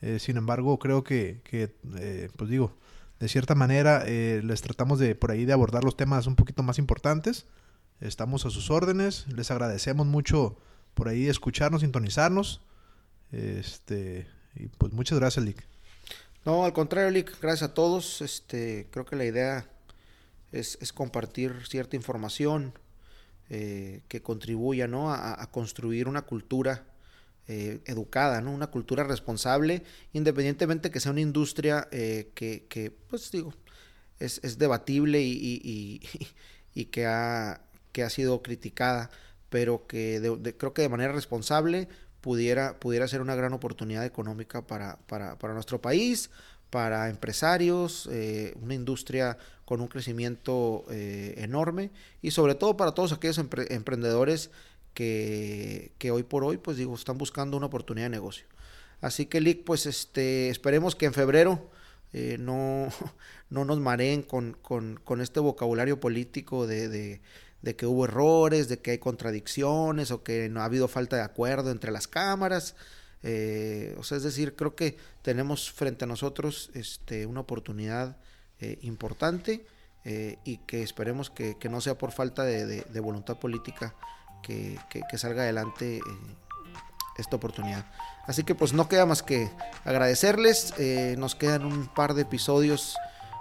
Eh, 0.00 0.18
sin 0.18 0.36
embargo, 0.36 0.80
creo 0.80 1.04
que, 1.04 1.42
que 1.44 1.72
eh, 1.96 2.28
pues 2.36 2.50
digo, 2.50 2.74
de 3.20 3.28
cierta 3.28 3.54
manera 3.54 4.02
eh, 4.06 4.40
les 4.44 4.62
tratamos 4.62 4.98
de 4.98 5.14
por 5.14 5.30
ahí 5.30 5.44
de 5.44 5.52
abordar 5.52 5.84
los 5.84 5.96
temas 5.96 6.26
un 6.26 6.36
poquito 6.36 6.62
más 6.62 6.78
importantes. 6.78 7.46
Estamos 8.00 8.44
a 8.44 8.50
sus 8.50 8.70
órdenes, 8.70 9.26
les 9.28 9.50
agradecemos 9.50 10.06
mucho 10.06 10.58
por 10.94 11.08
ahí 11.08 11.28
escucharnos, 11.28 11.80
sintonizarnos. 11.80 12.60
Este, 13.32 14.26
y 14.54 14.68
pues 14.68 14.92
muchas 14.92 15.18
gracias, 15.18 15.44
Lick. 15.44 15.66
No, 16.44 16.64
al 16.64 16.72
contrario, 16.72 17.10
Lick, 17.10 17.40
gracias 17.40 17.70
a 17.70 17.74
todos. 17.74 18.20
Este, 18.20 18.88
creo 18.90 19.06
que 19.06 19.16
la 19.16 19.24
idea 19.24 19.66
es, 20.52 20.78
compartir 20.92 21.54
cierta 21.68 21.96
información 21.96 22.72
eh, 23.48 24.02
que 24.08 24.22
contribuya 24.22 24.86
¿no? 24.88 25.12
a, 25.12 25.44
construir 25.50 26.08
una 26.08 26.22
cultura 26.22 26.84
eh, 27.48 27.80
educada, 27.84 28.40
¿no? 28.40 28.50
una 28.50 28.66
cultura 28.72 29.04
responsable, 29.04 29.84
independientemente 30.12 30.90
que 30.90 30.98
sea 30.98 31.12
una 31.12 31.20
industria 31.20 31.86
eh, 31.92 32.32
que, 32.34 32.92
pues 33.08 33.30
digo, 33.30 33.54
es, 34.18 34.58
debatible 34.58 35.22
y, 35.22 36.00
que, 36.90 37.06
ha, 37.06 37.60
sido 38.10 38.42
criticada, 38.42 39.10
pero 39.48 39.86
que 39.86 40.20
creo 40.58 40.74
que 40.74 40.82
de 40.82 40.88
manera 40.88 41.12
responsable 41.12 41.86
pudiera, 42.20 42.74
ser 43.06 43.20
una 43.20 43.36
gran 43.36 43.52
oportunidad 43.52 44.04
económica 44.04 44.66
para, 44.66 44.98
nuestro 45.54 45.80
país, 45.80 46.30
para 46.70 47.10
empresarios, 47.10 48.08
eh, 48.10 48.54
una 48.60 48.74
industria 48.74 49.38
con 49.64 49.80
un 49.80 49.86
crecimiento 49.86 50.84
enorme 50.90 51.92
y 52.22 52.32
sobre 52.32 52.56
todo 52.56 52.76
para 52.76 52.90
todos 52.90 53.12
aquellos 53.12 53.38
emprendedores 53.38 54.50
que, 54.96 55.92
que, 55.98 56.10
hoy 56.10 56.22
por 56.22 56.42
hoy 56.42 56.56
pues 56.56 56.78
digo 56.78 56.94
están 56.94 57.18
buscando 57.18 57.58
una 57.58 57.66
oportunidad 57.66 58.06
de 58.06 58.10
negocio. 58.10 58.46
Así 59.02 59.26
que 59.26 59.42
Lick, 59.42 59.62
pues 59.62 59.84
este 59.84 60.48
esperemos 60.48 60.96
que 60.96 61.04
en 61.04 61.12
febrero 61.12 61.70
eh, 62.14 62.38
no, 62.40 62.88
no 63.50 63.66
nos 63.66 63.78
mareen 63.78 64.22
con, 64.22 64.56
con, 64.62 64.98
con 65.04 65.20
este 65.20 65.38
vocabulario 65.38 66.00
político 66.00 66.66
de, 66.66 67.20
de 67.60 67.76
que 67.76 67.84
hubo 67.84 68.06
errores, 68.06 68.68
de 68.68 68.78
que 68.78 68.92
hay 68.92 68.98
contradicciones 68.98 70.10
o 70.10 70.22
que 70.22 70.48
no 70.48 70.62
ha 70.62 70.64
habido 70.64 70.88
falta 70.88 71.16
de 71.16 71.22
acuerdo 71.22 71.70
entre 71.70 71.92
las 71.92 72.08
cámaras. 72.08 72.74
Eh, 73.22 73.94
o 73.98 74.02
sea, 74.02 74.16
es 74.16 74.22
decir, 74.22 74.56
creo 74.56 74.74
que 74.74 74.96
tenemos 75.20 75.70
frente 75.70 76.04
a 76.04 76.08
nosotros 76.08 76.70
este, 76.72 77.26
una 77.26 77.40
oportunidad 77.40 78.16
eh, 78.60 78.78
importante 78.80 79.66
y 80.44 80.58
que 80.58 80.84
esperemos 80.84 81.30
que, 81.30 81.56
no 81.68 81.80
sea 81.80 81.98
por 81.98 82.12
falta 82.12 82.44
de, 82.44 83.00
voluntad 83.00 83.40
política 83.40 83.96
que, 84.46 85.18
salga 85.18 85.42
adelante 85.42 86.00
esta 87.16 87.36
oportunidad. 87.36 87.84
Así 88.26 88.42
que 88.44 88.54
pues 88.54 88.72
no 88.72 88.88
queda 88.88 89.06
más 89.06 89.22
que 89.22 89.50
agradecerles. 89.84 90.74
nos 91.16 91.34
quedan 91.34 91.64
un 91.64 91.86
par 91.86 92.14
de 92.14 92.22
episodios 92.22 92.96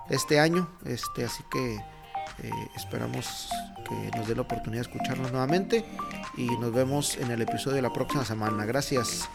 este 0.10 0.40
año. 0.40 0.70
Este, 0.86 1.26
así 1.26 1.44
que 1.52 1.76
eh, 2.44 2.52
esperamos 2.76 3.50
que 3.88 4.18
nos 4.18 4.28
dé 4.28 4.36
la 4.36 4.42
oportunidad 4.42 4.84
de 4.84 4.90
escucharnos 4.90 5.32
nuevamente 5.32 5.86
y 6.38 6.48
nos 6.58 6.74
vemos 6.74 7.18
en 7.18 7.32
el 7.32 7.42
episodio 7.42 7.76
de 7.76 7.82
la 7.82 7.94
próxima 7.94 8.26
semana. 8.26 8.66
Gracias. 8.66 9.30